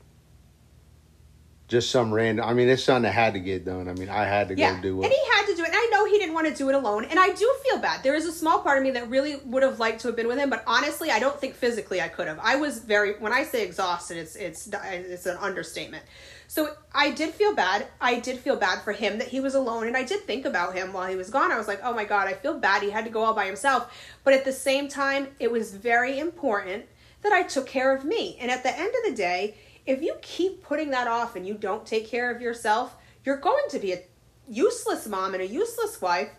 [1.74, 2.44] just some random.
[2.44, 3.88] I mean, it's something that had to get done.
[3.88, 4.76] I mean, I had to yeah.
[4.76, 5.68] go do it, and he had to do it.
[5.68, 8.02] And I know he didn't want to do it alone, and I do feel bad.
[8.04, 10.28] There is a small part of me that really would have liked to have been
[10.28, 12.38] with him, but honestly, I don't think physically I could have.
[12.40, 13.14] I was very.
[13.14, 16.04] When I say exhausted, it's it's it's an understatement.
[16.46, 17.88] So I did feel bad.
[18.00, 20.74] I did feel bad for him that he was alone, and I did think about
[20.74, 21.50] him while he was gone.
[21.50, 22.82] I was like, oh my god, I feel bad.
[22.82, 23.92] He had to go all by himself.
[24.22, 26.86] But at the same time, it was very important
[27.22, 28.36] that I took care of me.
[28.40, 29.56] And at the end of the day
[29.86, 33.64] if you keep putting that off and you don't take care of yourself, you're going
[33.70, 34.02] to be a
[34.48, 36.30] useless mom and a useless wife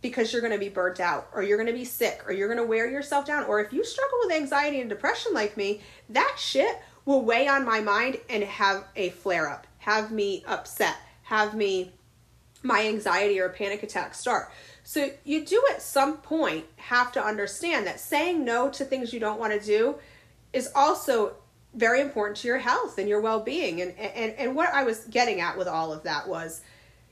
[0.00, 2.48] because you're going to be burnt out or you're going to be sick or you're
[2.48, 3.44] going to wear yourself down.
[3.44, 7.64] Or if you struggle with anxiety and depression like me, that shit will weigh on
[7.64, 11.92] my mind and have a flare up, have me upset, have me
[12.62, 14.50] my anxiety or panic attack start.
[14.82, 19.20] So you do at some point have to understand that saying no to things you
[19.20, 19.96] don't want to do
[20.52, 21.34] is also
[21.78, 23.80] very important to your health and your well-being.
[23.80, 26.60] And, and and what i was getting at with all of that was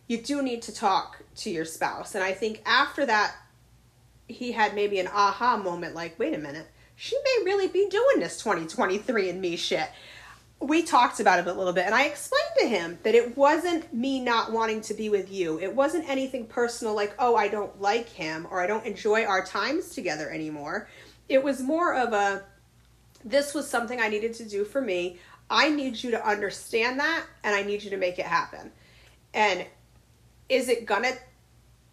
[0.08, 2.14] you do need to talk to your spouse.
[2.14, 3.36] And i think after that
[4.28, 8.18] he had maybe an aha moment like wait a minute she may really be doing
[8.18, 9.88] this 2023 and me shit.
[10.58, 13.92] We talked about it a little bit and i explained to him that it wasn't
[13.94, 15.60] me not wanting to be with you.
[15.60, 19.44] It wasn't anything personal like oh i don't like him or i don't enjoy our
[19.44, 20.88] times together anymore.
[21.28, 22.44] It was more of a
[23.26, 25.18] this was something I needed to do for me.
[25.50, 28.70] I need you to understand that and I need you to make it happen.
[29.34, 29.66] And
[30.48, 31.12] is it gonna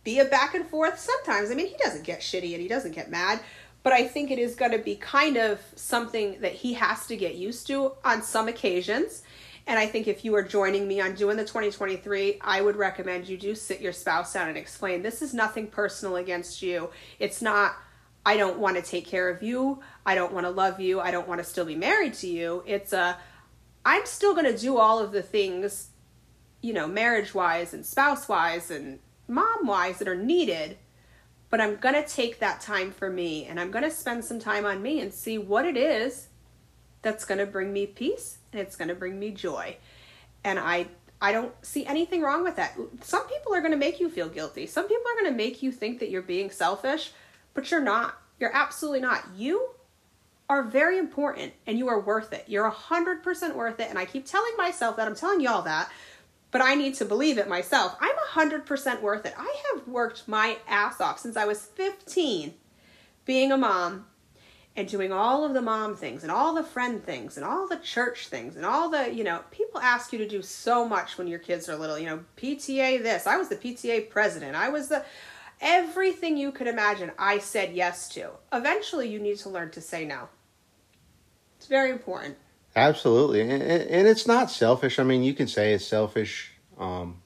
[0.03, 0.99] be a back and forth?
[0.99, 1.49] Sometimes.
[1.49, 3.39] I mean, he doesn't get shitty and he doesn't get mad,
[3.81, 7.35] but I think it is gonna be kind of something that he has to get
[7.35, 9.23] used to on some occasions.
[9.65, 13.27] And I think if you are joining me on doing the 2023, I would recommend
[13.27, 16.89] you do sit your spouse down and explain this is nothing personal against you.
[17.17, 17.75] It's not
[18.25, 19.81] I don't want to take care of you.
[20.05, 20.99] I don't want to love you.
[20.99, 22.63] I don't want to still be married to you.
[22.65, 23.17] It's a,
[23.85, 25.89] I'm still going to do all of the things,
[26.61, 30.77] you know, marriage wise and spouse wise and mom wise that are needed.
[31.49, 34.39] But I'm going to take that time for me and I'm going to spend some
[34.39, 36.27] time on me and see what it is
[37.01, 39.77] that's going to bring me peace and it's going to bring me joy.
[40.43, 40.87] And I,
[41.21, 42.77] I don't see anything wrong with that.
[43.01, 44.65] Some people are going to make you feel guilty.
[44.65, 47.11] Some people are going to make you think that you're being selfish,
[47.53, 48.17] but you're not.
[48.39, 49.23] You're absolutely not.
[49.35, 49.69] You
[50.49, 52.45] are very important and you are worth it.
[52.47, 53.89] You're 100% worth it.
[53.89, 55.07] And I keep telling myself that.
[55.07, 55.89] I'm telling y'all that.
[56.51, 57.95] But I need to believe it myself.
[57.99, 58.15] I'm
[58.49, 59.33] 100% worth it.
[59.37, 62.53] I have worked my ass off since I was 15
[63.25, 64.05] being a mom
[64.75, 67.77] and doing all of the mom things and all the friend things and all the
[67.77, 71.27] church things and all the, you know, people ask you to do so much when
[71.27, 73.27] your kids are little, you know, PTA this.
[73.27, 74.55] I was the PTA president.
[74.55, 75.05] I was the
[75.61, 77.11] everything you could imagine.
[77.17, 78.31] I said yes to.
[78.51, 80.29] Eventually you need to learn to say no.
[81.57, 82.37] It's very important.
[82.75, 83.41] Absolutely.
[83.41, 84.99] And, and it's not selfish.
[84.99, 86.51] I mean, you can say it's selfish.
[86.77, 87.21] Um,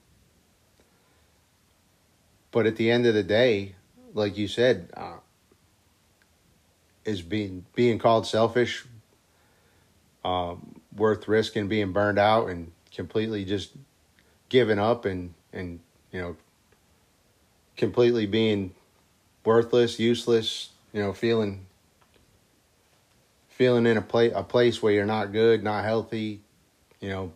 [2.52, 3.76] but at the end of the day,
[4.14, 5.18] like you said, uh,
[7.06, 8.86] is being being called selfish
[10.26, 13.72] um, worth risking being burned out and completely just
[14.50, 15.80] giving up and and
[16.12, 16.36] you know
[17.78, 18.74] completely being
[19.46, 21.66] worthless, useless, you know, feeling
[23.48, 26.42] feeling in a place a place where you're not good, not healthy,
[27.00, 27.32] you know,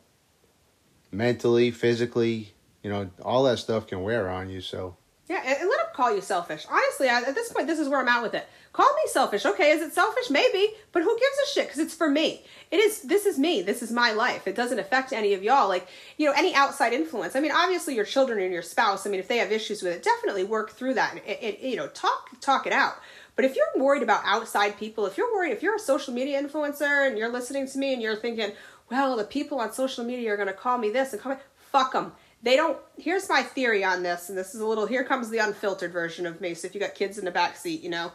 [1.12, 4.62] mentally, physically, you know, all that stuff can wear on you.
[4.62, 4.98] So
[5.30, 6.66] yeah, and, call you selfish.
[6.70, 8.48] Honestly, at this point, this is where I'm at with it.
[8.74, 9.46] Call me selfish.
[9.46, 10.30] Okay, is it selfish?
[10.30, 11.68] Maybe, but who gives a shit?
[11.68, 12.44] Because it's for me.
[12.72, 13.02] It is.
[13.02, 13.62] This is me.
[13.62, 14.48] This is my life.
[14.48, 15.68] It doesn't affect any of y'all.
[15.68, 17.36] Like you know, any outside influence.
[17.36, 19.06] I mean, obviously your children and your spouse.
[19.06, 21.12] I mean, if they have issues with it, definitely work through that.
[21.12, 22.96] And it, you know, talk talk it out.
[23.36, 26.42] But if you're worried about outside people, if you're worried, if you're a social media
[26.42, 28.52] influencer and you're listening to me and you're thinking,
[28.90, 31.40] well, the people on social media are going to call me this and call me,
[31.72, 32.12] fuck them.
[32.44, 32.78] They don't.
[32.98, 34.88] Here's my theory on this, and this is a little.
[34.88, 36.54] Here comes the unfiltered version of me.
[36.54, 38.12] So if you got kids in the back seat, you know,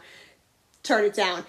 [0.83, 1.45] turn it down.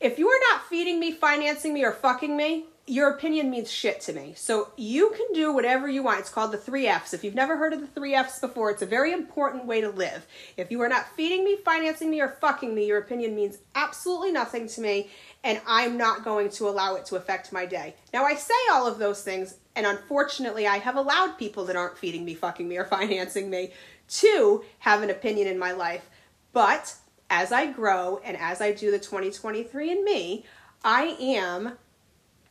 [0.00, 4.00] If you are not feeding me, financing me, or fucking me, your opinion means shit
[4.02, 4.32] to me.
[4.36, 6.20] So you can do whatever you want.
[6.20, 7.12] It's called the three F's.
[7.12, 9.90] If you've never heard of the three F's before, it's a very important way to
[9.90, 10.26] live.
[10.56, 14.32] If you are not feeding me, financing me, or fucking me, your opinion means absolutely
[14.32, 15.10] nothing to me,
[15.44, 17.94] and I'm not going to allow it to affect my day.
[18.12, 21.98] Now, I say all of those things, and unfortunately, I have allowed people that aren't
[21.98, 23.72] feeding me, fucking me, or financing me
[24.08, 26.08] to have an opinion in my life.
[26.52, 26.94] But
[27.30, 30.44] as I grow and as I do the 2023 and me,
[30.82, 31.72] I am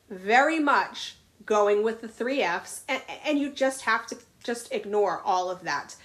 [0.09, 5.21] very much going with the three F's, and, and you just have to just ignore
[5.23, 5.95] all of that.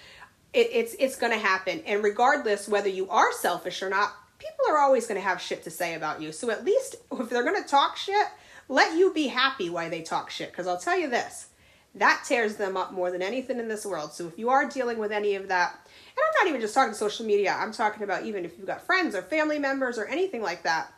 [0.53, 4.75] It, it's it's going to happen, and regardless whether you are selfish or not, people
[4.75, 6.33] are always going to have shit to say about you.
[6.33, 8.27] So at least if they're going to talk shit,
[8.69, 10.51] let you be happy why they talk shit.
[10.51, 11.49] Because I'll tell you this,
[11.95, 14.13] that tears them up more than anything in this world.
[14.13, 16.95] So if you are dealing with any of that, and I'm not even just talking
[16.95, 20.43] social media, I'm talking about even if you've got friends or family members or anything
[20.43, 20.93] like that,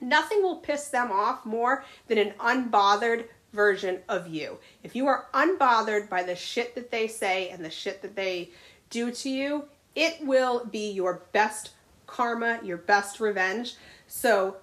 [0.00, 4.58] nothing will piss them off more than an unbothered version of you.
[4.82, 8.50] If you are unbothered by the shit that they say and the shit that they
[8.90, 11.70] do to you, it will be your best
[12.14, 13.74] karma, your best revenge.
[14.06, 14.56] So,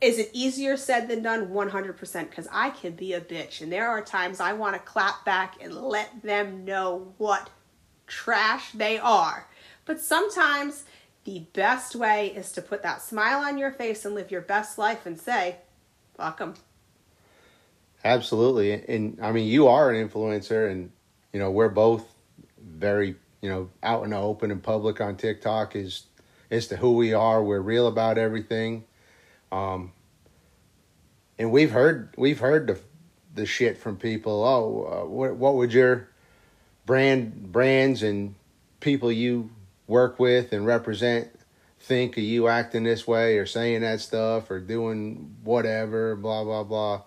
[0.00, 1.48] is it easier said than done?
[1.48, 3.60] 100% because I can be a bitch.
[3.60, 7.50] And there are times I want to clap back and let them know what
[8.06, 9.46] trash they are.
[9.84, 10.84] But sometimes
[11.24, 14.78] the best way is to put that smile on your face and live your best
[14.78, 15.56] life and say,
[16.16, 16.54] fuck them.
[18.04, 18.72] Absolutely.
[18.72, 20.90] And I mean, you are an influencer, and,
[21.32, 22.06] you know, we're both
[22.58, 26.04] very, you know, out in the open and public on TikTok is
[26.50, 27.42] as to who we are.
[27.42, 28.84] We're real about everything.
[29.52, 29.92] Um,
[31.38, 32.80] and we've heard we've heard the
[33.34, 34.44] the shit from people.
[34.44, 36.08] Oh, uh, what what would your
[36.86, 38.34] brand brands and
[38.80, 39.50] people you
[39.86, 41.28] work with and represent
[41.80, 46.62] think of you acting this way or saying that stuff or doing whatever, blah blah
[46.62, 47.02] blah.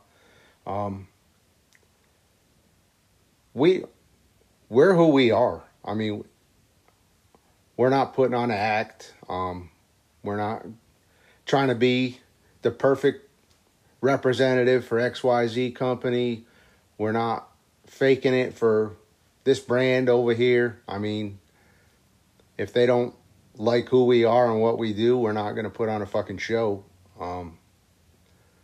[0.66, 1.08] Um,
[3.54, 3.84] we
[4.70, 5.64] we're who we are.
[5.86, 6.26] I mean,
[7.78, 9.14] we're not putting on an act.
[9.30, 9.70] Um,
[10.24, 10.66] we're not
[11.46, 12.20] trying to be
[12.62, 13.30] the perfect
[14.02, 16.46] representative for XYZ company.
[16.98, 17.50] We're not
[17.88, 18.96] faking it for
[19.44, 20.82] this brand over here.
[20.88, 21.40] I mean,
[22.58, 23.14] if they don't
[23.56, 26.06] like who we are and what we do, we're not going to put on a
[26.06, 26.84] fucking show.
[27.20, 27.58] Um,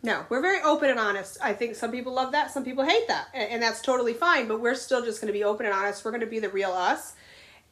[0.02, 1.38] no, we're very open and honest.
[1.44, 4.48] I think some people love that, some people hate that, and, and that's totally fine.
[4.48, 6.06] But we're still just going to be open and honest.
[6.06, 7.14] We're going to be the real us,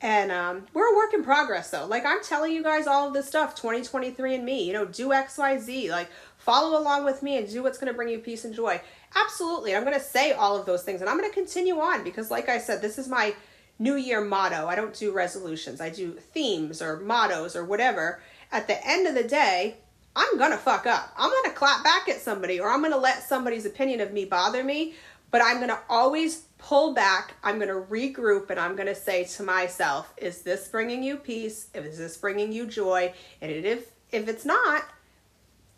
[0.01, 1.85] and um, we're a work in progress, though.
[1.85, 4.63] Like I'm telling you guys all of this stuff, 2023 and me.
[4.63, 5.91] You know, do X, Y, Z.
[5.91, 8.79] Like follow along with me and do what's going to bring you peace and joy.
[9.15, 12.03] Absolutely, I'm going to say all of those things, and I'm going to continue on
[12.03, 13.33] because, like I said, this is my
[13.79, 14.67] New Year motto.
[14.67, 15.81] I don't do resolutions.
[15.81, 18.21] I do themes or mottos or whatever.
[18.51, 19.77] At the end of the day,
[20.15, 21.13] I'm gonna fuck up.
[21.15, 24.63] I'm gonna clap back at somebody or I'm gonna let somebody's opinion of me bother
[24.63, 24.95] me,
[25.29, 27.35] but I'm gonna always pull back.
[27.43, 31.17] I'm going to regroup and I'm going to say to myself, is this bringing you
[31.17, 31.67] peace?
[31.73, 33.13] Is this bringing you joy?
[33.41, 34.83] And if if it's not,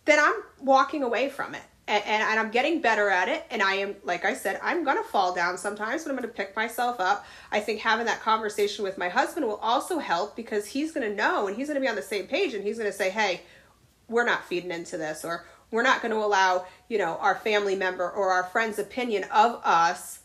[0.06, 1.62] then I'm walking away from it.
[1.88, 3.44] And, and, and, I'm getting better at it.
[3.50, 6.30] And I am, like I said, I'm going to fall down sometimes, but I'm going
[6.30, 7.26] to pick myself up.
[7.52, 11.16] I think having that conversation with my husband will also help because he's going to
[11.16, 13.10] know and he's going to be on the same page and he's going to say,
[13.10, 13.42] hey,
[14.08, 17.76] we're not feeding into this or we're not going to allow, you know, our family
[17.76, 20.20] member or our friend's opinion of us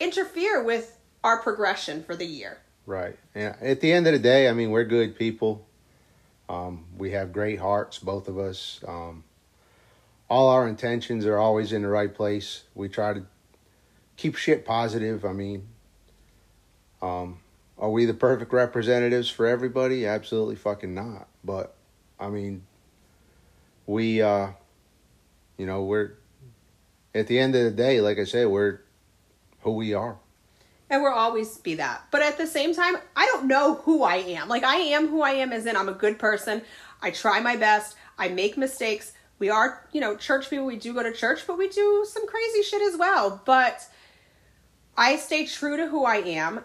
[0.00, 2.58] interfere with our progression for the year.
[2.86, 3.16] Right.
[3.34, 3.56] Yeah.
[3.60, 5.66] At the end of the day, I mean, we're good people.
[6.48, 8.80] Um, we have great hearts, both of us.
[8.86, 9.24] Um,
[10.28, 12.62] all our intentions are always in the right place.
[12.74, 13.26] We try to
[14.16, 15.24] keep shit positive.
[15.24, 15.66] I mean,
[17.02, 17.40] um,
[17.78, 20.06] are we the perfect representatives for everybody?
[20.06, 21.28] Absolutely fucking not.
[21.44, 21.74] But
[22.18, 22.62] I mean,
[23.86, 24.48] we, uh,
[25.58, 26.12] you know, we're
[27.14, 28.80] at the end of the day, like I said, we're
[29.66, 30.16] who we are.
[30.88, 32.04] And we'll always be that.
[32.12, 34.48] But at the same time, I don't know who I am.
[34.48, 36.62] Like, I am who I am, as in I'm a good person.
[37.02, 37.96] I try my best.
[38.16, 39.12] I make mistakes.
[39.40, 40.64] We are, you know, church people.
[40.64, 43.42] We do go to church, but we do some crazy shit as well.
[43.44, 43.82] But
[44.96, 46.60] I stay true to who I am.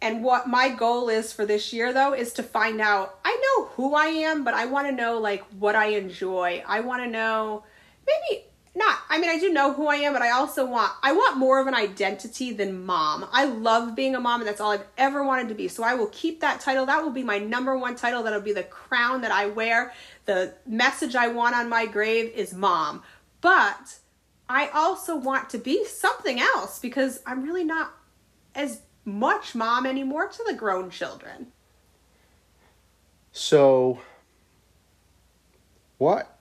[0.00, 3.18] And what my goal is for this year, though, is to find out.
[3.24, 6.62] I know who I am, but I want to know, like, what I enjoy.
[6.64, 7.64] I want to know
[8.06, 8.44] maybe
[8.78, 11.36] not i mean i do know who i am but i also want i want
[11.36, 13.26] more of an identity than mom.
[13.32, 15.68] I love being a mom and that's all i've ever wanted to be.
[15.68, 16.86] So i will keep that title.
[16.86, 18.22] That will be my number one title.
[18.22, 19.92] That'll be the crown that i wear.
[20.24, 23.02] The message i want on my grave is mom.
[23.40, 23.98] But
[24.48, 27.92] i also want to be something else because i'm really not
[28.54, 31.48] as much mom anymore to the grown children.
[33.32, 34.00] So
[35.98, 36.37] what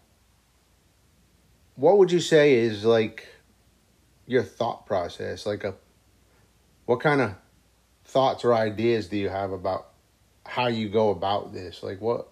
[1.77, 3.27] what would you say is like
[4.25, 5.45] your thought process?
[5.45, 5.75] Like a
[6.85, 7.35] what kind of
[8.03, 9.89] thoughts or ideas do you have about
[10.45, 11.81] how you go about this?
[11.81, 12.27] Like what?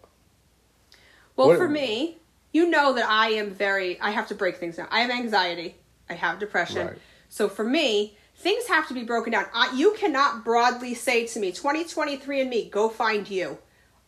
[1.37, 2.17] Well, what, for me,
[2.51, 3.99] you know that I am very.
[4.01, 4.87] I have to break things down.
[4.91, 5.75] I have anxiety.
[6.09, 6.87] I have depression.
[6.87, 6.97] Right.
[7.29, 9.45] So for me, things have to be broken down.
[9.53, 13.59] I, you cannot broadly say to me, 2023 and me, go find you.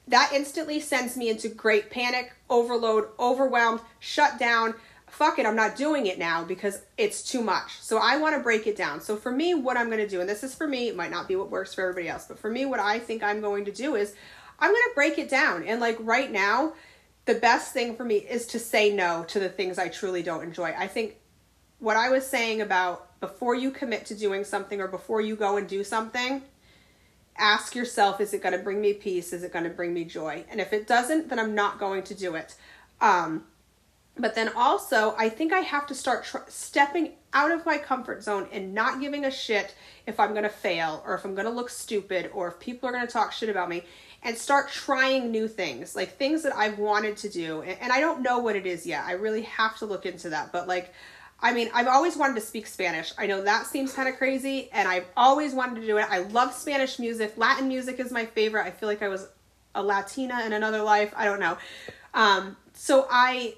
[0.07, 4.75] That instantly sends me into great panic, overload, overwhelmed, shut down
[5.09, 7.79] fuck it, I'm not doing it now because it's too much.
[7.79, 9.01] So I want to break it down.
[9.01, 11.11] So for me, what I'm going to do, and this is for me, it might
[11.11, 13.65] not be what works for everybody else, but for me, what I think I'm going
[13.65, 14.13] to do is
[14.59, 15.63] I'm going to break it down.
[15.63, 16.73] And like right now,
[17.25, 20.43] the best thing for me is to say no to the things I truly don't
[20.43, 20.73] enjoy.
[20.77, 21.17] I think
[21.79, 25.57] what I was saying about before you commit to doing something or before you go
[25.57, 26.41] and do something,
[27.37, 29.33] ask yourself is it going to bring me peace?
[29.33, 30.45] Is it going to bring me joy?
[30.49, 32.55] And if it doesn't, then I'm not going to do it.
[33.01, 33.45] Um,
[34.19, 38.23] but then also, I think I have to start tr- stepping out of my comfort
[38.23, 39.75] zone and not giving a shit
[40.05, 43.07] if I'm to fail or if I'm to look stupid or if people are to
[43.07, 43.83] talk shit about me
[44.23, 47.61] and start trying new things, like things that I've wanted to do.
[47.61, 49.03] And, and I don't know what it is yet.
[49.05, 50.51] I really have to look into that.
[50.51, 50.93] But like,
[51.39, 53.13] I mean, I've always wanted to speak Spanish.
[53.17, 56.07] I know that seems kind of crazy, and I've always wanted to do it.
[56.09, 57.33] I love Spanish music.
[57.37, 58.65] Latin music is my favorite.
[58.65, 59.27] I feel like I was
[59.75, 61.13] a Latina in another life.
[61.15, 61.57] I don't know.
[62.15, 63.55] Um, so I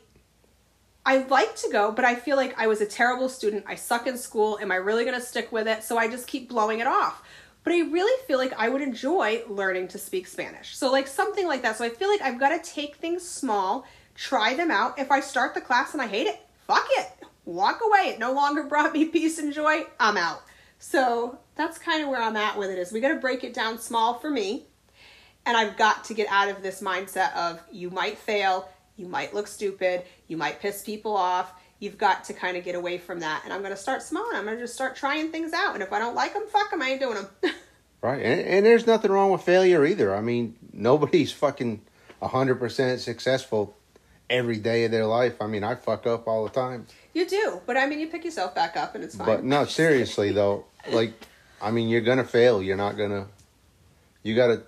[1.09, 3.65] I like to go, but I feel like I was a terrible student.
[3.67, 4.59] I suck in school.
[4.61, 5.83] Am I really going to stick with it?
[5.83, 7.23] So I just keep blowing it off.
[7.63, 10.77] But I really feel like I would enjoy learning to speak Spanish.
[10.77, 11.77] So, like something like that.
[11.77, 14.99] So, I feel like I've got to take things small, try them out.
[14.99, 17.09] If I start the class and I hate it, fuck it.
[17.43, 18.09] Walk away.
[18.09, 19.87] It no longer brought me peace and joy.
[19.99, 20.43] I'm out.
[20.77, 23.55] So, that's kind of where I'm at with it is we got to break it
[23.55, 24.67] down small for me.
[25.47, 29.33] And I've got to get out of this mindset of you might fail, you might
[29.33, 30.03] look stupid.
[30.29, 31.51] You might piss people off.
[31.79, 33.41] You've got to kind of get away from that.
[33.43, 35.73] And I'm going to start small and I'm going to just start trying things out.
[35.73, 36.81] And if I don't like them, fuck them.
[36.81, 37.27] I ain't doing them.
[38.01, 38.21] right.
[38.21, 40.15] And, and there's nothing wrong with failure either.
[40.15, 41.81] I mean, nobody's fucking
[42.21, 43.75] 100% successful
[44.29, 45.41] every day of their life.
[45.41, 46.85] I mean, I fuck up all the time.
[47.13, 47.61] You do.
[47.65, 49.25] But I mean, you pick yourself back up and it's fine.
[49.25, 51.13] But no, seriously though, like,
[51.61, 52.61] I mean, you're going to fail.
[52.61, 53.25] You're not going to,
[54.21, 54.63] you got to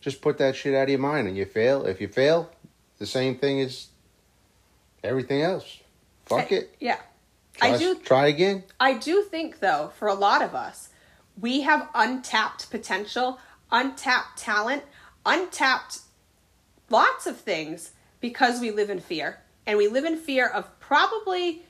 [0.00, 1.86] just put that shit out of your mind and you fail.
[1.86, 2.50] If you fail,
[2.98, 3.88] the same thing as
[5.02, 5.80] everything else.
[6.26, 6.76] Fuck I, it.
[6.80, 6.98] Yeah.
[7.54, 8.64] Try, I do try again.
[8.80, 10.88] I do think though, for a lot of us,
[11.40, 13.38] we have untapped potential,
[13.70, 14.82] untapped talent,
[15.26, 16.00] untapped
[16.90, 19.40] lots of things because we live in fear.
[19.66, 21.64] And we live in fear of probably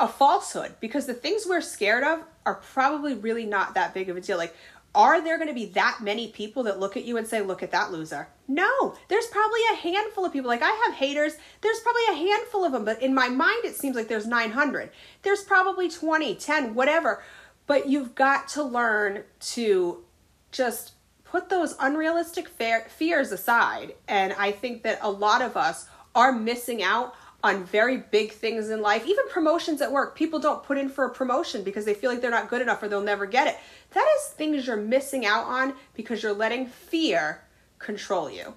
[0.00, 4.16] a falsehood because the things we're scared of are probably really not that big of
[4.16, 4.38] a deal.
[4.38, 4.54] Like
[4.96, 7.62] are there going to be that many people that look at you and say, look
[7.62, 8.28] at that loser?
[8.48, 10.48] No, there's probably a handful of people.
[10.48, 13.76] Like I have haters, there's probably a handful of them, but in my mind, it
[13.76, 14.90] seems like there's 900.
[15.22, 17.22] There's probably 20, 10, whatever.
[17.66, 20.04] but you've got to learn to
[20.50, 20.92] just
[21.24, 23.94] put those unrealistic fears aside.
[24.08, 27.14] And I think that a lot of us are missing out
[27.46, 30.16] on very big things in life, even promotions at work.
[30.16, 32.82] People don't put in for a promotion because they feel like they're not good enough
[32.82, 33.56] or they'll never get it.
[33.92, 37.42] That is things you're missing out on because you're letting fear
[37.78, 38.54] control you.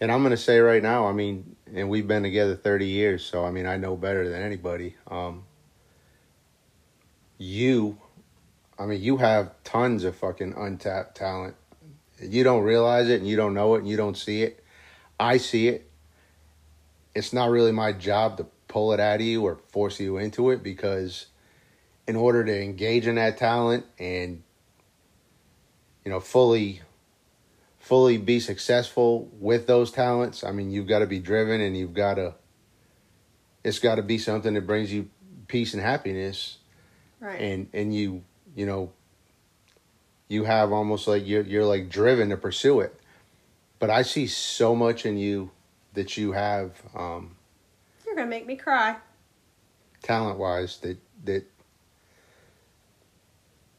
[0.00, 3.24] And I'm going to say right now, I mean, and we've been together 30 years,
[3.24, 4.94] so I mean, I know better than anybody.
[5.08, 5.44] Um,
[7.36, 7.98] you,
[8.78, 11.56] I mean, you have tons of fucking untapped talent.
[12.20, 14.64] You don't realize it and you don't know it and you don't see it.
[15.18, 15.87] I see it.
[17.14, 20.50] It's not really my job to pull it out of you or force you into
[20.50, 21.26] it because
[22.06, 24.42] in order to engage in that talent and
[26.04, 26.82] you know fully
[27.88, 31.94] fully be successful with those talents, I mean, you've got to be driven and you've
[31.94, 32.34] got to,
[33.64, 35.08] it's got to be something that brings you
[35.46, 36.58] peace and happiness.
[37.18, 37.40] Right.
[37.40, 38.92] And, and you, you know,
[40.28, 42.94] you have almost like you're, you're like driven to pursue it.
[43.78, 45.50] But I see so much in you
[45.94, 47.36] that you have, um,
[48.04, 48.96] you're going to make me cry.
[50.02, 51.44] Talent wise, that, that,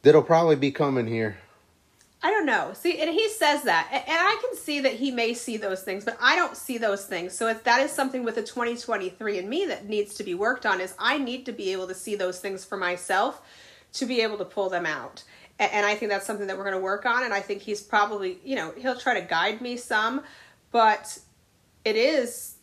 [0.01, 1.37] that'll probably be coming here
[2.21, 2.73] I don't know.
[2.73, 6.03] See, and he says that, and I can see that he may see those things,
[6.03, 7.33] but I don't see those things.
[7.33, 10.65] So if that is something with the 2023 in me that needs to be worked
[10.65, 13.41] on, is I need to be able to see those things for myself
[13.93, 15.23] to be able to pull them out.
[15.59, 17.23] And I think that's something that we're going to work on.
[17.23, 20.21] And I think he's probably, you know, he'll try to guide me some,
[20.71, 21.19] but
[21.85, 22.55] it is.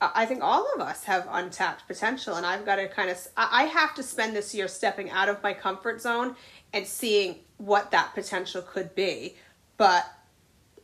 [0.00, 3.18] Uh, I think all of us have untapped potential, and I've got to kind of.
[3.36, 6.36] I have to spend this year stepping out of my comfort zone
[6.72, 9.36] and seeing what that potential could be.
[9.76, 10.06] But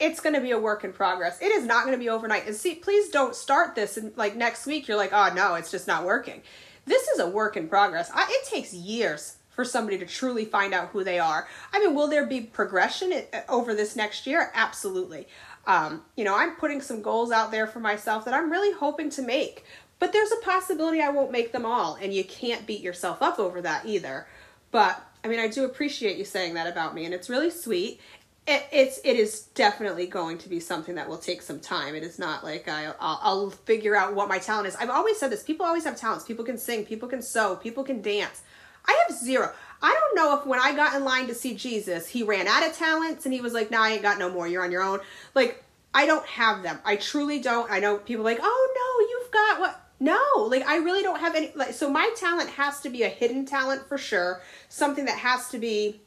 [0.01, 1.41] it's going to be a work in progress.
[1.41, 2.47] It is not going to be overnight.
[2.47, 5.70] And see, please don't start this and like next week you're like, oh no, it's
[5.70, 6.43] just not working.
[6.87, 8.11] This is a work in progress.
[8.12, 11.49] I, it takes years for somebody to truly find out who they are.
[11.72, 14.51] I mean, will there be progression uh, over this next year?
[14.55, 15.28] Absolutely.
[15.66, 19.10] Um, you know, I'm putting some goals out there for myself that I'm really hoping
[19.10, 19.64] to make.
[19.98, 23.38] But there's a possibility I won't make them all, and you can't beat yourself up
[23.38, 24.26] over that either.
[24.70, 28.00] But I mean, I do appreciate you saying that about me, and it's really sweet.
[28.46, 31.94] It, it's it is definitely going to be something that will take some time.
[31.94, 34.76] It is not like I, I'll, I'll figure out what my talent is.
[34.76, 36.24] I've always said this: people always have talents.
[36.24, 38.42] People can sing, people can sew, people can dance.
[38.86, 39.54] I have zero.
[39.82, 42.66] I don't know if when I got in line to see Jesus, he ran out
[42.66, 44.46] of talents and he was like, "Nah, I ain't got no more.
[44.46, 45.00] You're on your own."
[45.34, 45.62] Like
[45.92, 46.78] I don't have them.
[46.84, 47.70] I truly don't.
[47.70, 51.34] I know people like, "Oh no, you've got what." No, like I really don't have
[51.34, 54.42] any like so my talent has to be a hidden talent for sure.
[54.68, 56.00] Something that has to be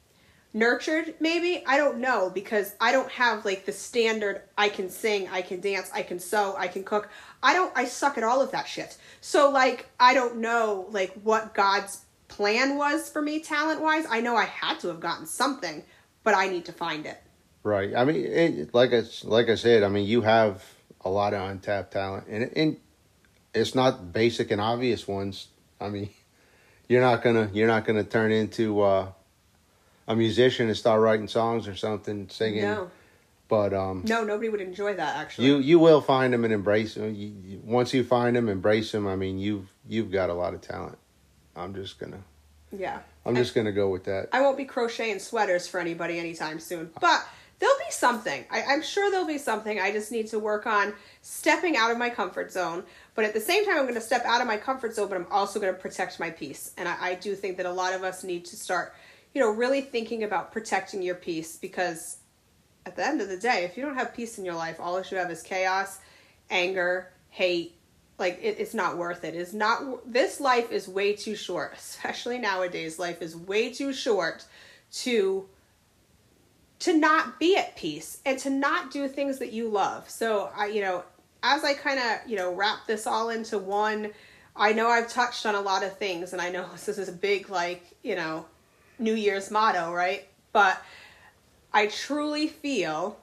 [0.54, 1.64] nurtured maybe.
[1.66, 5.62] I don't know because I don't have like the standard I can sing, I can
[5.62, 7.10] dance, I can sew, I can cook.
[7.42, 8.98] I don't I suck at all of that shit.
[9.22, 14.06] So like I don't know like what God's plan was for me talent wise.
[14.10, 15.84] I know I had to have gotten something,
[16.24, 17.22] but I need to find it.
[17.64, 17.94] Right.
[17.96, 20.64] I mean, it, like I like I said, I mean, you have
[21.02, 22.78] a lot of untapped talent, and and
[23.54, 25.48] it's not basic and obvious ones.
[25.80, 26.10] I mean,
[26.88, 29.12] you're not gonna you're not gonna turn into uh,
[30.08, 32.62] a musician and start writing songs or something, singing.
[32.62, 32.92] No.
[33.50, 35.16] But um, no, nobody would enjoy that.
[35.18, 37.16] Actually, you you will find them and embrace them.
[37.16, 39.08] You, you, once you find them, embrace them.
[39.08, 40.98] I mean, you've you've got a lot of talent.
[41.58, 42.22] I'm just gonna.
[42.72, 43.00] Yeah.
[43.26, 44.30] I'm just gonna go with that.
[44.32, 47.26] I won't be crocheting sweaters for anybody anytime soon, but
[47.60, 48.46] there'll be something.
[48.52, 49.80] I, I'm sure there'll be something.
[49.80, 52.84] I just need to work on stepping out of my comfort zone,
[53.16, 55.18] but at the same time, I'm going to step out of my comfort zone, but
[55.18, 56.72] I'm also going to protect my peace.
[56.78, 58.94] And I, I do think that a lot of us need to start,
[59.34, 62.18] you know, really thinking about protecting your peace because
[62.86, 65.02] at the end of the day, if you don't have peace in your life, all
[65.02, 66.00] you have is chaos,
[66.50, 67.77] anger, hate.
[68.20, 69.36] Like it, it's not worth it.
[69.36, 70.12] It's not.
[70.12, 73.00] This life is way too short, especially nowadays.
[73.00, 74.46] Life is way too short
[74.92, 75.48] to
[76.80, 80.10] to not be at peace and to not do things that you love.
[80.10, 81.04] So I, you know,
[81.42, 84.12] as I kind of, you know, wrap this all into one,
[84.56, 87.14] I know I've touched on a lot of things and I know this is a
[87.14, 88.46] big, like, you know,
[89.00, 90.28] New Year's motto, right?
[90.54, 90.82] But
[91.74, 93.18] I truly feel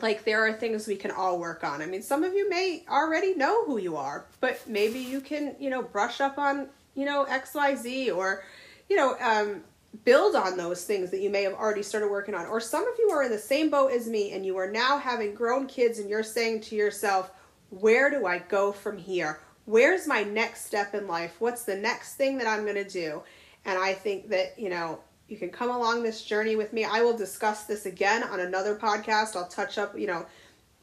[0.00, 1.82] like there are things we can all work on.
[1.82, 5.54] I mean, some of you may already know who you are, but maybe you can,
[5.58, 8.44] you know, brush up on, you know, XYZ or,
[8.88, 9.62] you know, um,
[10.04, 12.46] build on those things that you may have already started working on.
[12.46, 14.98] Or some of you are in the same boat as me and you are now
[14.98, 17.30] having grown kids and you're saying to yourself,
[17.70, 19.40] where do I go from here?
[19.64, 21.36] Where's my next step in life?
[21.38, 23.22] What's the next thing that I'm going to do?
[23.64, 25.00] And I think that, you know,
[25.32, 26.84] you can come along this journey with me.
[26.84, 29.34] I will discuss this again on another podcast.
[29.34, 30.26] I'll touch up, you know,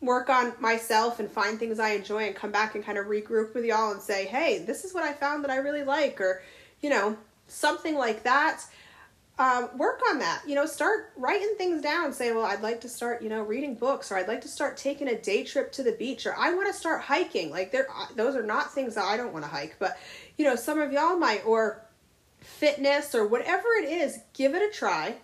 [0.02, 3.54] work on myself and find things I enjoy and come back and kind of regroup
[3.54, 6.42] with y'all and say, hey, this is what I found that I really like, or,
[6.82, 7.16] you know,
[7.48, 8.66] something like that
[9.38, 10.42] um, work on that.
[10.48, 12.12] You know, start writing things down.
[12.12, 14.78] Say, well, I'd like to start, you know, reading books, or I'd like to start
[14.78, 17.52] taking a day trip to the beach, or I want to start hiking.
[17.52, 19.98] Like, there, those are not things that I don't want to hike, but
[20.38, 21.84] you know, some of y'all might, or
[22.40, 24.20] fitness, or whatever it is.
[24.34, 25.16] Give it a try.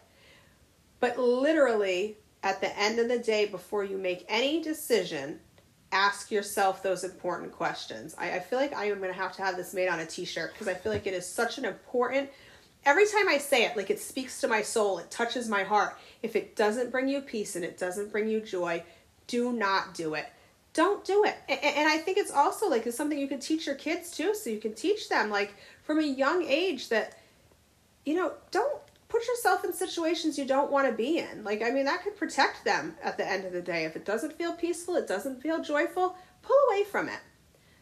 [0.99, 5.39] But literally, at the end of the day, before you make any decision,
[5.91, 8.16] ask yourself those important questions.
[8.18, 10.05] I, I feel like I am going to have to have this made on a
[10.05, 12.30] t-shirt because I feel like it is such an important
[12.86, 15.97] every time I say it, like it speaks to my soul, it touches my heart.
[16.22, 18.84] If it doesn't bring you peace and it doesn't bring you joy,
[19.28, 20.28] do not do it.
[20.76, 21.38] Don't do it.
[21.47, 24.36] And, I think it's also like it's something you can teach your kids too.
[24.36, 27.17] So you can teach them like from a young age that,
[28.05, 31.45] you know, don't put yourself in situations you don't want to be in.
[31.45, 33.86] Like, I mean, that could protect them at the end of the day.
[33.86, 37.19] If it doesn't feel peaceful, it doesn't feel joyful, pull away from it.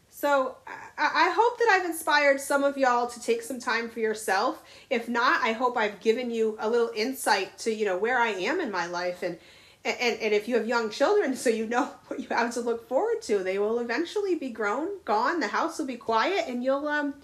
[0.08, 0.54] So
[0.96, 4.62] I, I hope that I've inspired some of y'all to take some time for yourself.
[4.88, 8.28] If not, I hope I've given you a little insight to, you know, where I
[8.28, 9.36] am in my life and
[9.84, 12.88] and, and if you have young children, so you know what you have to look
[12.88, 13.38] forward to.
[13.38, 17.14] They will eventually be grown, gone, the house will be quiet, and you'll um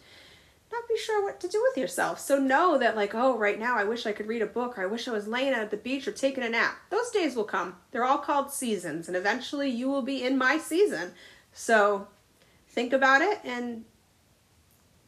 [0.72, 2.20] not be sure what to do with yourself.
[2.20, 4.82] So know that like, oh, right now I wish I could read a book or
[4.82, 6.76] I wish I was laying at the beach or taking a nap.
[6.90, 7.76] Those days will come.
[7.90, 11.12] They're all called seasons and eventually you will be in my season.
[11.52, 12.06] So
[12.68, 13.84] think about it and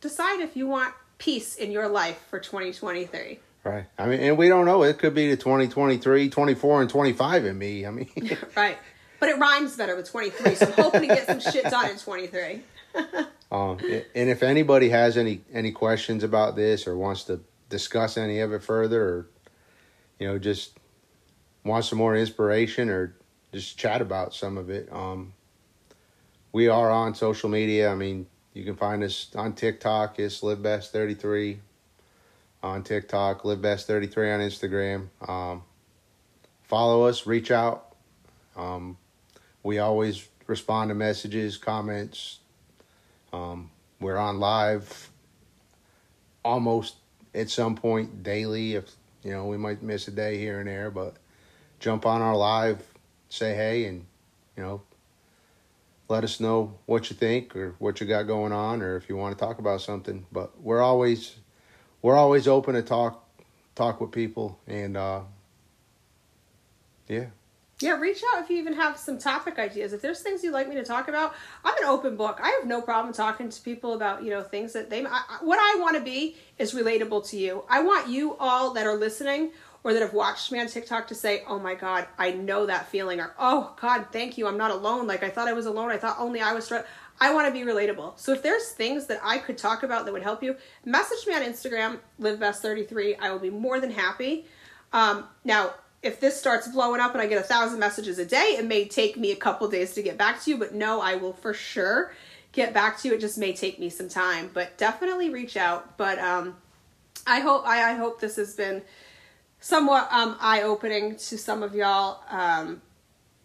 [0.00, 3.38] decide if you want peace in your life for 2023.
[3.64, 3.84] Right.
[3.96, 4.82] I mean, and we don't know.
[4.82, 7.86] It could be the 2023, 24, and 25 in me.
[7.86, 8.10] I mean,
[8.56, 8.76] right.
[9.20, 11.96] But it rhymes better with 23, so I'm hoping to get some shit done in
[11.96, 12.62] 23.
[13.52, 18.40] um, and if anybody has any any questions about this or wants to discuss any
[18.40, 19.26] of it further, or
[20.18, 20.76] you know, just
[21.64, 23.14] want some more inspiration or
[23.52, 25.32] just chat about some of it, um,
[26.50, 27.92] we are on social media.
[27.92, 30.18] I mean, you can find us on TikTok.
[30.18, 31.60] It's Live Best Thirty Three
[32.62, 33.44] on TikTok.
[33.44, 35.08] Live Best Thirty Three on Instagram.
[35.26, 35.62] Um,
[36.62, 37.26] follow us.
[37.26, 37.96] Reach out.
[38.56, 38.98] Um,
[39.62, 42.40] we always respond to messages, comments.
[43.32, 45.10] Um, we're on live
[46.44, 46.96] almost
[47.34, 48.74] at some point daily.
[48.74, 48.90] If
[49.22, 51.16] you know, we might miss a day here and there, but
[51.80, 52.82] jump on our live,
[53.28, 54.04] say hey, and
[54.56, 54.82] you know,
[56.12, 59.16] let us know what you think or what you got going on or if you
[59.16, 61.36] want to talk about something but we're always
[62.02, 63.24] we're always open to talk
[63.74, 65.20] talk with people and uh
[67.08, 67.26] yeah
[67.80, 70.68] yeah reach out if you even have some topic ideas if there's things you'd like
[70.68, 71.34] me to talk about
[71.64, 74.72] i'm an open book i have no problem talking to people about you know things
[74.72, 78.36] that they I, what i want to be is relatable to you i want you
[78.36, 79.52] all that are listening
[79.84, 82.88] or that have watched me on TikTok to say, oh my God, I know that
[82.88, 85.06] feeling, or oh God, thank you, I'm not alone.
[85.06, 86.88] Like I thought I was alone, I thought only I was struggling.
[87.22, 88.18] I want to be relatable.
[88.18, 91.32] So if there's things that I could talk about that would help you, message me
[91.34, 93.16] on Instagram, livebest33.
[93.20, 94.44] I will be more than happy.
[94.92, 98.56] Um, now, if this starts blowing up and I get a thousand messages a day,
[98.58, 101.14] it may take me a couple days to get back to you, but no, I
[101.14, 102.12] will for sure
[102.50, 103.14] get back to you.
[103.14, 105.96] It just may take me some time, but definitely reach out.
[105.96, 106.56] But um,
[107.24, 108.82] I hope I, I hope this has been
[109.60, 112.24] somewhat um, eye opening to some of y'all.
[112.28, 112.82] Um,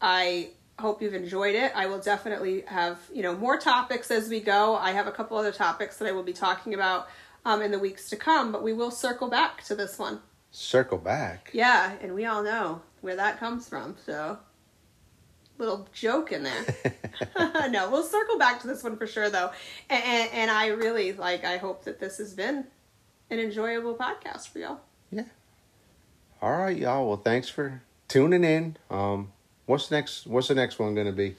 [0.01, 0.49] I
[0.79, 1.71] hope you've enjoyed it.
[1.75, 4.75] I will definitely have you know more topics as we go.
[4.75, 7.07] I have a couple other topics that I will be talking about
[7.45, 10.19] um, in the weeks to come, but we will circle back to this one.
[10.51, 11.49] Circle back.
[11.53, 13.95] Yeah, and we all know where that comes from.
[14.05, 14.37] So
[15.57, 16.65] little joke in there.
[17.69, 19.51] no, we'll circle back to this one for sure though.
[19.89, 22.65] And, and, and I really like I hope that this has been
[23.29, 24.79] an enjoyable podcast for y'all.
[25.11, 25.23] Yeah.
[26.41, 27.07] All right, y'all.
[27.07, 28.77] Well, thanks for tuning in.
[28.89, 29.31] Um,
[29.67, 30.25] what's next?
[30.25, 31.35] What's the next one gonna be?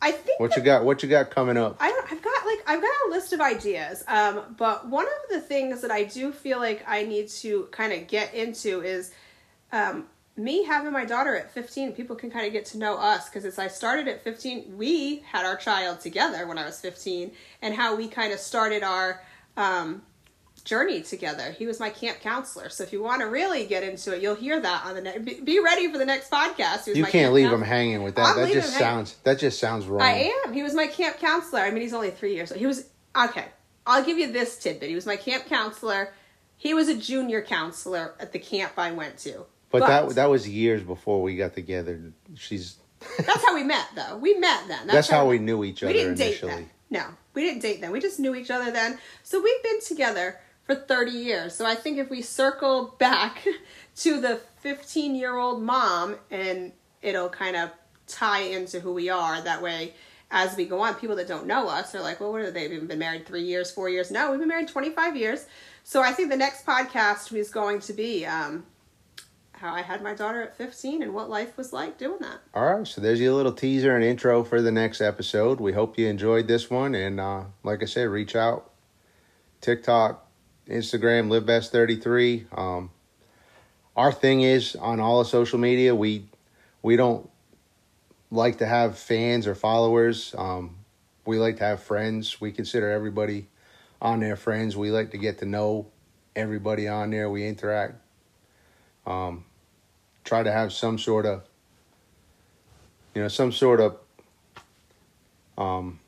[0.00, 0.84] I think what you got.
[0.84, 1.76] What you got coming up?
[1.78, 4.02] I don't, I've got like I've got a list of ideas.
[4.08, 7.92] Um, but one of the things that I do feel like I need to kind
[7.92, 9.12] of get into is,
[9.70, 13.28] um, me having my daughter at 15 people can kind of get to know us
[13.28, 17.32] because as i started at 15 we had our child together when i was 15
[17.60, 19.22] and how we kind of started our
[19.58, 20.00] um,
[20.64, 21.52] journey together.
[21.52, 22.68] He was my camp counselor.
[22.68, 25.24] So if you want to really get into it, you'll hear that on the next.
[25.24, 26.94] Be, be, ready for the next podcast.
[26.94, 28.36] You can't leave him hanging with that.
[28.36, 29.16] I'm that just sounds.
[29.24, 30.02] That just sounds wrong.
[30.02, 30.52] I am.
[30.52, 31.60] He was my camp counselor.
[31.60, 32.52] I mean, he's only three years.
[32.52, 32.60] old.
[32.60, 32.86] He was
[33.16, 33.46] okay.
[33.86, 34.88] I'll give you this tidbit.
[34.88, 36.12] He was my camp counselor.
[36.56, 39.44] He was a junior counselor at the camp I went to.
[39.70, 42.12] But, but that that was years before we got together.
[42.36, 42.76] She's.
[43.18, 44.16] that's how we met, though.
[44.18, 44.86] We met then.
[44.86, 46.52] That's, that's how, how, we knew each other we didn't initially.
[46.52, 46.70] Date then.
[46.92, 47.04] No,
[47.34, 47.90] we didn't date then.
[47.90, 48.98] We just knew each other then.
[49.22, 51.54] So we've been together for 30 years.
[51.54, 53.46] So I think if we circle back
[53.96, 57.70] to the 15 year old mom and it'll kind of
[58.06, 59.94] tie into who we are that way
[60.30, 62.68] as we go on people that don't know us are like well what are they
[62.68, 65.46] we've been married three years four years no we've been married 25 years
[65.84, 68.64] So I think the next podcast is going to be um,
[69.52, 72.40] how I had my daughter at 15 and what life was like doing that.
[72.54, 75.60] All right, so there's your little teaser and intro for the next episode.
[75.60, 78.70] We hope you enjoyed this one, and uh, like I said, reach out,
[79.60, 80.26] TikTok,
[80.72, 82.58] Instagram, LiveBest33.
[82.58, 82.90] Um,
[83.96, 86.26] our thing is on all of social media, we
[86.80, 87.28] we don't
[88.30, 90.34] like to have fans or followers.
[90.36, 90.76] Um,
[91.24, 92.40] we like to have friends.
[92.40, 93.46] We consider everybody
[94.00, 94.76] on there friends.
[94.76, 95.86] We like to get to know
[96.34, 97.30] everybody on there.
[97.30, 97.94] We interact.
[99.06, 99.44] Um,
[100.24, 101.42] try to have some sort of,
[103.14, 103.98] you know, some sort of,
[105.58, 106.00] um,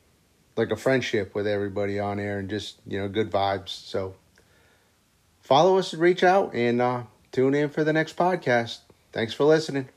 [0.57, 3.69] like a friendship with everybody on there and just, you know, good vibes.
[3.69, 4.15] So
[5.45, 8.79] follow us, reach out, and uh, tune in for the next podcast.
[9.13, 9.89] Thanks for listening.